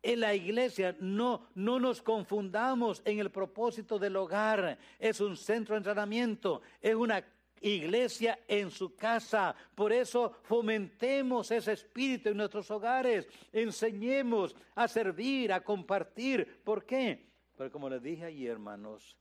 [0.01, 4.77] en la iglesia no, no nos confundamos en el propósito del hogar.
[4.99, 7.23] Es un centro de entrenamiento, es una
[7.61, 9.55] iglesia en su casa.
[9.75, 13.27] Por eso fomentemos ese espíritu en nuestros hogares.
[13.51, 16.61] Enseñemos a servir, a compartir.
[16.63, 17.27] ¿Por qué?
[17.55, 19.17] Porque como les dije ayer, hermanos,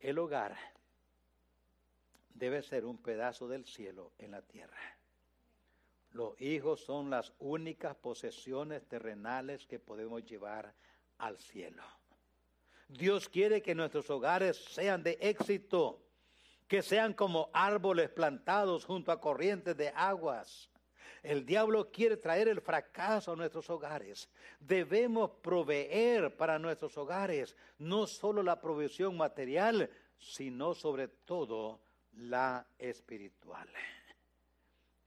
[0.00, 0.56] el hogar
[2.30, 4.93] debe ser un pedazo del cielo en la tierra.
[6.14, 10.72] Los hijos son las únicas posesiones terrenales que podemos llevar
[11.18, 11.82] al cielo.
[12.86, 16.06] Dios quiere que nuestros hogares sean de éxito,
[16.68, 20.70] que sean como árboles plantados junto a corrientes de aguas.
[21.24, 24.30] El diablo quiere traer el fracaso a nuestros hogares.
[24.60, 31.80] Debemos proveer para nuestros hogares no solo la provisión material, sino sobre todo
[32.12, 33.68] la espiritual.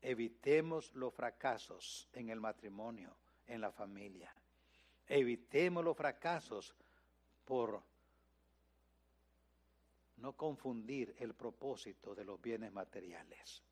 [0.02, 3.16] Evitemos los fracasos en el matrimonio,
[3.48, 4.34] en la familia.
[5.08, 6.76] Evitemos los fracasos
[7.46, 7.82] por
[10.18, 13.64] no confundir el propósito de los bienes materiales,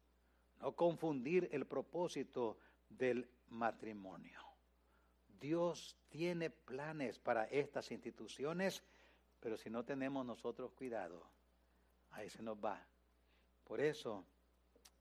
[0.59, 2.57] no confundir el propósito
[2.89, 4.39] del matrimonio.
[5.39, 8.83] Dios tiene planes para estas instituciones,
[9.39, 11.27] pero si no tenemos nosotros cuidado,
[12.11, 12.81] ahí se nos va.
[13.63, 14.23] Por eso,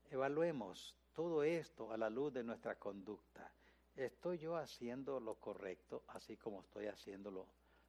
[0.09, 3.51] evaluemos todo esto a la luz de nuestra conducta.
[3.95, 7.47] ¿Estoy yo haciendo lo correcto así como estoy haciéndolo?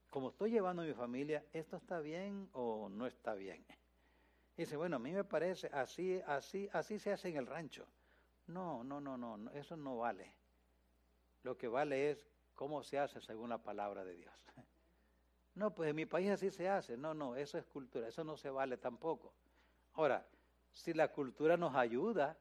[0.09, 3.66] Como estoy llevando a mi familia, ¿esto está bien o no está bien?
[4.57, 7.87] dice, bueno, a mí me parece así, así, así se hace en el rancho.
[8.47, 10.33] No, no, no, no, eso no vale.
[11.43, 14.35] Lo que vale es cómo se hace según la palabra de Dios.
[15.57, 16.99] No, pues en mi país así se hace.
[16.99, 19.33] No, no, eso es cultura, eso no se vale tampoco.
[19.95, 20.29] Ahora,
[20.70, 22.37] si la cultura nos ayuda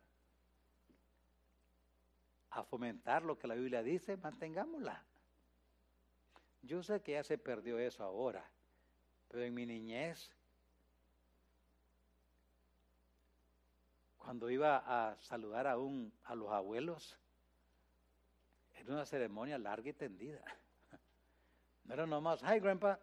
[2.55, 5.03] a fomentar lo que la Biblia dice, mantengámosla.
[6.61, 8.49] Yo sé que ya se perdió eso ahora,
[9.27, 10.31] pero en mi niñez,
[14.17, 17.19] cuando iba a saludar a, un, a los abuelos,
[18.73, 20.43] era una ceremonia larga y tendida.
[21.83, 22.99] No era nomás, hi grandpa.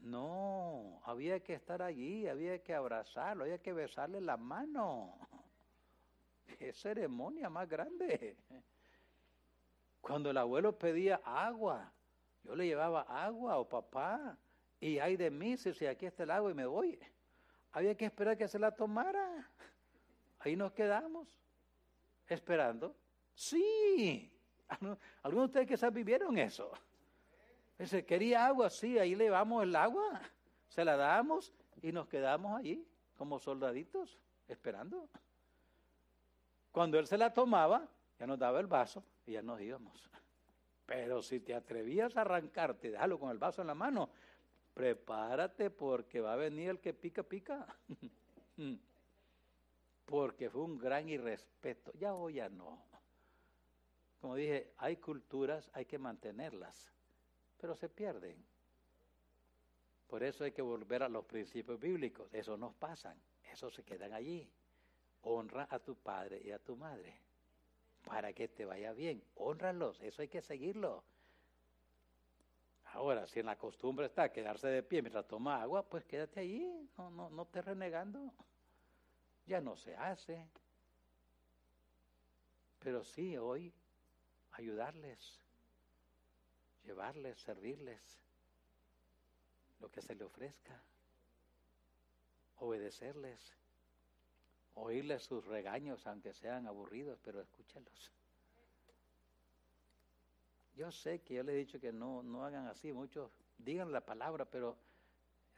[0.00, 5.16] No, había que estar allí, había que abrazarlo, había que besarle la mano.
[6.60, 8.36] Qué ceremonia más grande.
[9.98, 11.90] Cuando el abuelo pedía agua,
[12.44, 14.36] yo le llevaba agua o papá.
[14.78, 16.98] Y hay de mí si aquí está el agua y me voy.
[17.72, 19.50] Había que esperar que se la tomara.
[20.40, 21.26] Ahí nos quedamos,
[22.26, 22.94] esperando.
[23.32, 24.30] Sí.
[25.22, 26.72] Algunos de ustedes quizás vivieron eso.
[27.78, 30.20] Dice, quería agua, sí, ahí le llevamos el agua.
[30.68, 32.86] Se la damos y nos quedamos allí
[33.16, 35.08] como soldaditos, esperando.
[36.72, 40.08] Cuando él se la tomaba, ya nos daba el vaso y ya nos íbamos.
[40.86, 44.10] Pero si te atrevías a arrancarte y dejarlo con el vaso en la mano,
[44.74, 47.66] prepárate porque va a venir el que pica, pica.
[50.04, 51.92] porque fue un gran irrespeto.
[51.94, 52.84] Ya hoy ya no.
[54.20, 56.92] Como dije, hay culturas, hay que mantenerlas,
[57.56, 58.44] pero se pierden.
[60.08, 62.28] Por eso hay que volver a los principios bíblicos.
[62.34, 63.16] Eso nos pasan,
[63.52, 64.50] eso se quedan allí.
[65.22, 67.20] Honra a tu padre y a tu madre
[68.04, 69.22] para que te vaya bien.
[69.34, 71.04] Honralos, eso hay que seguirlo.
[72.92, 76.90] Ahora, si en la costumbre está quedarse de pie mientras toma agua, pues quédate ahí,
[76.98, 78.32] no, no, no te renegando.
[79.46, 80.48] Ya no se hace.
[82.80, 83.72] Pero sí hoy
[84.52, 85.40] ayudarles,
[86.84, 88.00] llevarles, servirles
[89.78, 90.82] lo que se le ofrezca,
[92.58, 93.59] obedecerles
[94.80, 98.12] oírles sus regaños, aunque sean aburridos, pero escúchalos.
[100.74, 104.00] Yo sé que yo les he dicho que no, no hagan así, muchos digan la
[104.00, 104.76] palabra, pero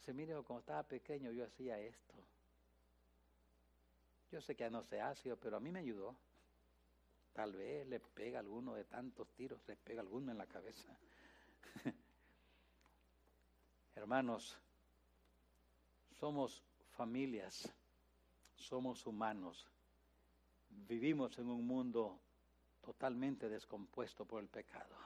[0.01, 2.15] ese mire, cuando estaba pequeño yo hacía esto.
[4.33, 6.17] Yo sé que no se hace, pero a mí me ayudó.
[7.33, 10.97] Tal vez le pega alguno de tantos tiros, le pega alguno en la cabeza.
[13.95, 14.59] Hermanos,
[16.19, 17.73] somos familias
[18.63, 19.69] somos humanos,
[20.69, 22.21] vivimos en un mundo
[22.81, 24.97] totalmente descompuesto por el pecado.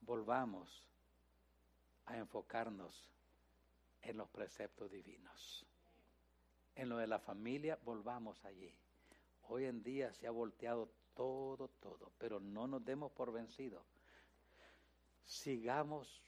[0.00, 0.84] Volvamos
[2.06, 3.10] a enfocarnos
[4.02, 5.66] en los preceptos divinos.
[6.74, 8.74] En lo de la familia, volvamos allí.
[9.48, 13.84] Hoy en día se ha volteado todo, todo, pero no nos demos por vencidos.
[15.24, 16.22] Sigamos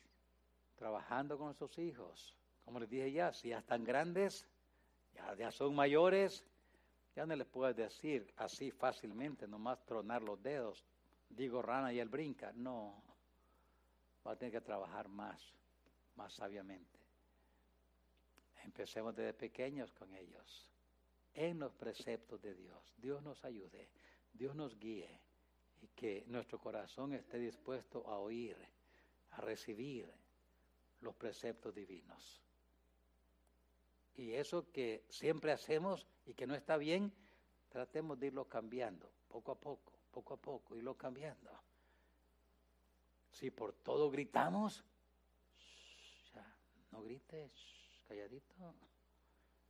[0.77, 2.37] trabajando con nuestros hijos.
[2.65, 4.47] Como les dije ya, si ya están grandes,
[5.39, 6.45] ya, son mayores,
[7.15, 10.85] ya no les puedes decir así fácilmente, nomás tronar los dedos.
[11.29, 12.53] Digo rana y él brinca.
[12.53, 13.03] No,
[14.27, 15.41] va a tener que trabajar más,
[16.15, 16.99] más sabiamente.
[18.65, 20.71] Empecemos desde pequeños con ellos,
[21.35, 22.95] en los preceptos de Dios.
[22.97, 23.89] Dios nos ayude,
[24.33, 25.21] Dios nos guíe
[25.81, 28.57] y que nuestro corazón esté dispuesto a oír,
[29.31, 30.11] a recibir
[31.01, 32.46] los preceptos divinos.
[34.17, 37.13] Y eso que siempre hacemos y que no está bien,
[37.69, 41.51] tratemos de irlo cambiando, poco a poco, poco a poco, irlo cambiando.
[43.31, 44.83] Si por todo gritamos,
[46.35, 46.57] ya,
[46.93, 47.53] no grites,
[48.09, 48.75] calladito.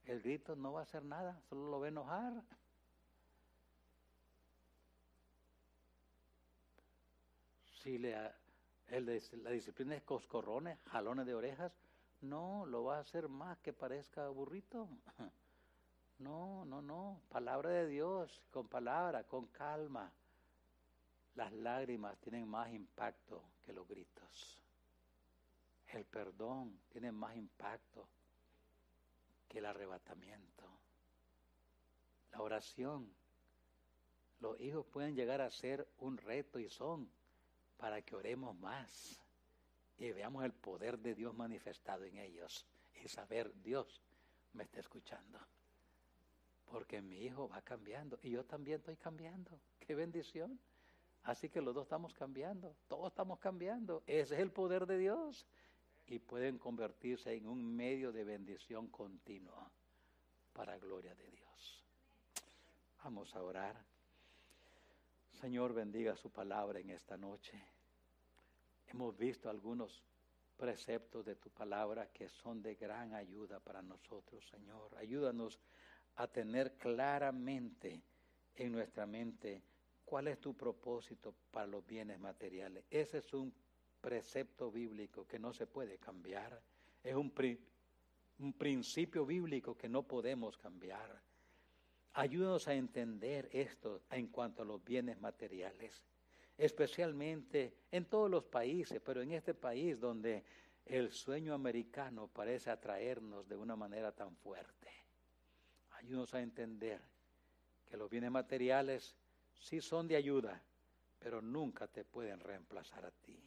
[0.05, 2.45] El grito no va a hacer nada, solo lo va a enojar.
[7.83, 8.15] Si le,
[8.87, 11.73] el la disciplina es coscorrones, jalones de orejas,
[12.29, 14.89] no, lo va a hacer más que parezca burrito.
[16.19, 17.21] No, no, no.
[17.29, 20.11] Palabra de Dios, con palabra, con calma.
[21.35, 24.59] Las lágrimas tienen más impacto que los gritos.
[25.89, 28.09] El perdón tiene más impacto
[29.47, 30.65] que el arrebatamiento.
[32.33, 33.15] La oración.
[34.41, 37.11] Los hijos pueden llegar a ser un reto y son
[37.77, 39.21] para que oremos más
[39.99, 42.67] y veamos el poder de Dios manifestado en ellos
[43.03, 44.03] y saber Dios
[44.53, 45.39] me está escuchando.
[46.67, 49.61] Porque mi hijo va cambiando y yo también estoy cambiando.
[49.79, 50.59] Qué bendición.
[51.23, 54.03] Así que los dos estamos cambiando, todos estamos cambiando.
[54.07, 55.47] Ese es el poder de Dios.
[56.07, 59.71] Y pueden convertirse en un medio de bendición continua
[60.53, 61.85] para gloria de Dios.
[63.03, 63.77] Vamos a orar.
[65.33, 67.76] Señor, bendiga su palabra en esta noche.
[68.87, 70.03] Hemos visto algunos
[70.57, 74.97] preceptos de tu palabra que son de gran ayuda para nosotros, Señor.
[74.97, 75.61] Ayúdanos
[76.17, 78.03] a tener claramente
[78.55, 79.63] en nuestra mente
[80.05, 82.85] cuál es tu propósito para los bienes materiales.
[82.91, 83.53] Ese es un
[84.01, 86.63] precepto bíblico que no se puede cambiar.
[87.03, 87.33] Es un,
[88.39, 91.21] un principio bíblico que no podemos cambiar.
[92.15, 96.03] Ayúdanos a entender esto en cuanto a los bienes materiales,
[96.57, 100.45] especialmente en todos los países, pero en este país donde
[100.87, 104.91] el sueño americano parece atraernos de una manera tan fuerte.
[105.93, 107.01] Ayúdanos a entender
[107.85, 109.17] que los bienes materiales
[109.55, 110.63] sí son de ayuda,
[111.19, 113.43] pero nunca te pueden reemplazar a ti.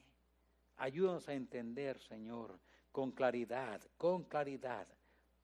[0.77, 2.59] Ayúdanos a entender, Señor,
[2.91, 4.87] con claridad, con claridad,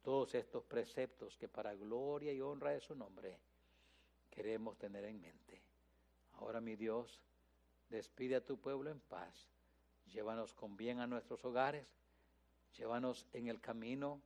[0.02, 3.40] todos estos preceptos que para gloria y honra de su nombre
[4.30, 5.62] queremos tener en mente.
[6.34, 7.22] Ahora, mi Dios,
[7.90, 9.50] despide a tu pueblo en paz.
[10.08, 11.88] Llévanos con bien a nuestros hogares.
[12.78, 14.22] Llévanos en el camino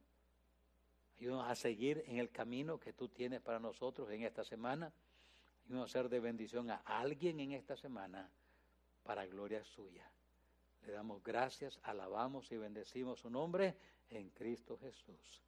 [1.19, 4.91] Ayúdanos a seguir en el camino que tú tienes para nosotros en esta semana.
[5.65, 8.29] Ayúdanos a ser de bendición a alguien en esta semana
[9.03, 10.09] para gloria suya.
[10.85, 13.75] Le damos gracias, alabamos y bendecimos su nombre
[14.09, 15.41] en Cristo Jesús.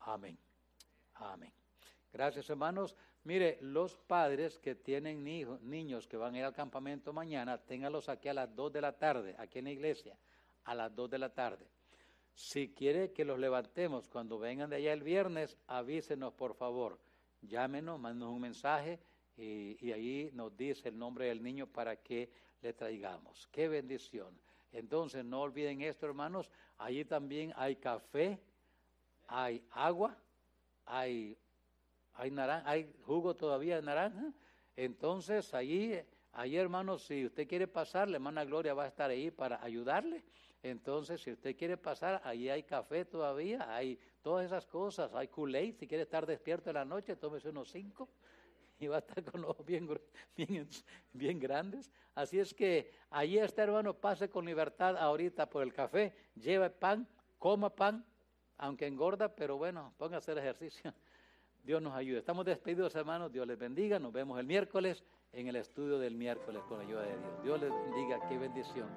[0.00, 0.38] Amén.
[1.14, 1.59] Amén.
[2.12, 2.96] Gracias, hermanos.
[3.24, 8.28] Mire, los padres que tienen niños que van a ir al campamento mañana, ténganlos aquí
[8.28, 10.16] a las 2 de la tarde, aquí en la iglesia,
[10.64, 11.66] a las 2 de la tarde.
[12.34, 16.98] Si quiere que los levantemos cuando vengan de allá el viernes, avísenos por favor.
[17.42, 18.98] Llámenos, mándenos un mensaje
[19.36, 22.30] y, ahí nos dice el nombre del niño para que
[22.62, 23.48] le traigamos.
[23.52, 24.38] Qué bendición.
[24.72, 26.50] Entonces no olviden esto, hermanos.
[26.78, 28.38] Allí también hay café,
[29.26, 30.16] hay agua,
[30.86, 31.36] hay,
[32.14, 32.32] hay,
[32.64, 34.32] hay jugo todavía de naranja.
[34.76, 35.94] Entonces allí,
[36.32, 40.24] allí, hermanos, si usted quiere pasar, la hermana Gloria va a estar ahí para ayudarle.
[40.62, 45.54] Entonces, si usted quiere pasar, ahí hay café todavía, hay todas esas cosas, hay kool
[45.78, 48.10] si quiere estar despierto en la noche, tómese unos cinco
[48.78, 49.88] y va a estar con ojos bien,
[50.36, 50.68] bien,
[51.12, 51.90] bien grandes.
[52.14, 57.06] Así es que ahí está, hermano, pase con libertad ahorita por el café, lleve pan,
[57.38, 58.04] coma pan,
[58.58, 60.92] aunque engorda, pero bueno, a hacer ejercicio.
[61.64, 62.18] Dios nos ayude.
[62.18, 63.32] Estamos despedidos, hermanos.
[63.32, 63.98] Dios les bendiga.
[63.98, 67.42] Nos vemos el miércoles en el estudio del miércoles con la ayuda de Dios.
[67.42, 68.28] Dios les bendiga.
[68.28, 68.88] Qué bendición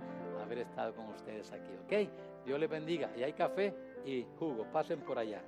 [0.41, 2.45] haber estado con ustedes aquí, ¿ok?
[2.45, 3.11] Dios les bendiga.
[3.17, 3.73] Y hay café
[4.05, 4.65] y jugo.
[4.71, 5.41] Pasen por allá.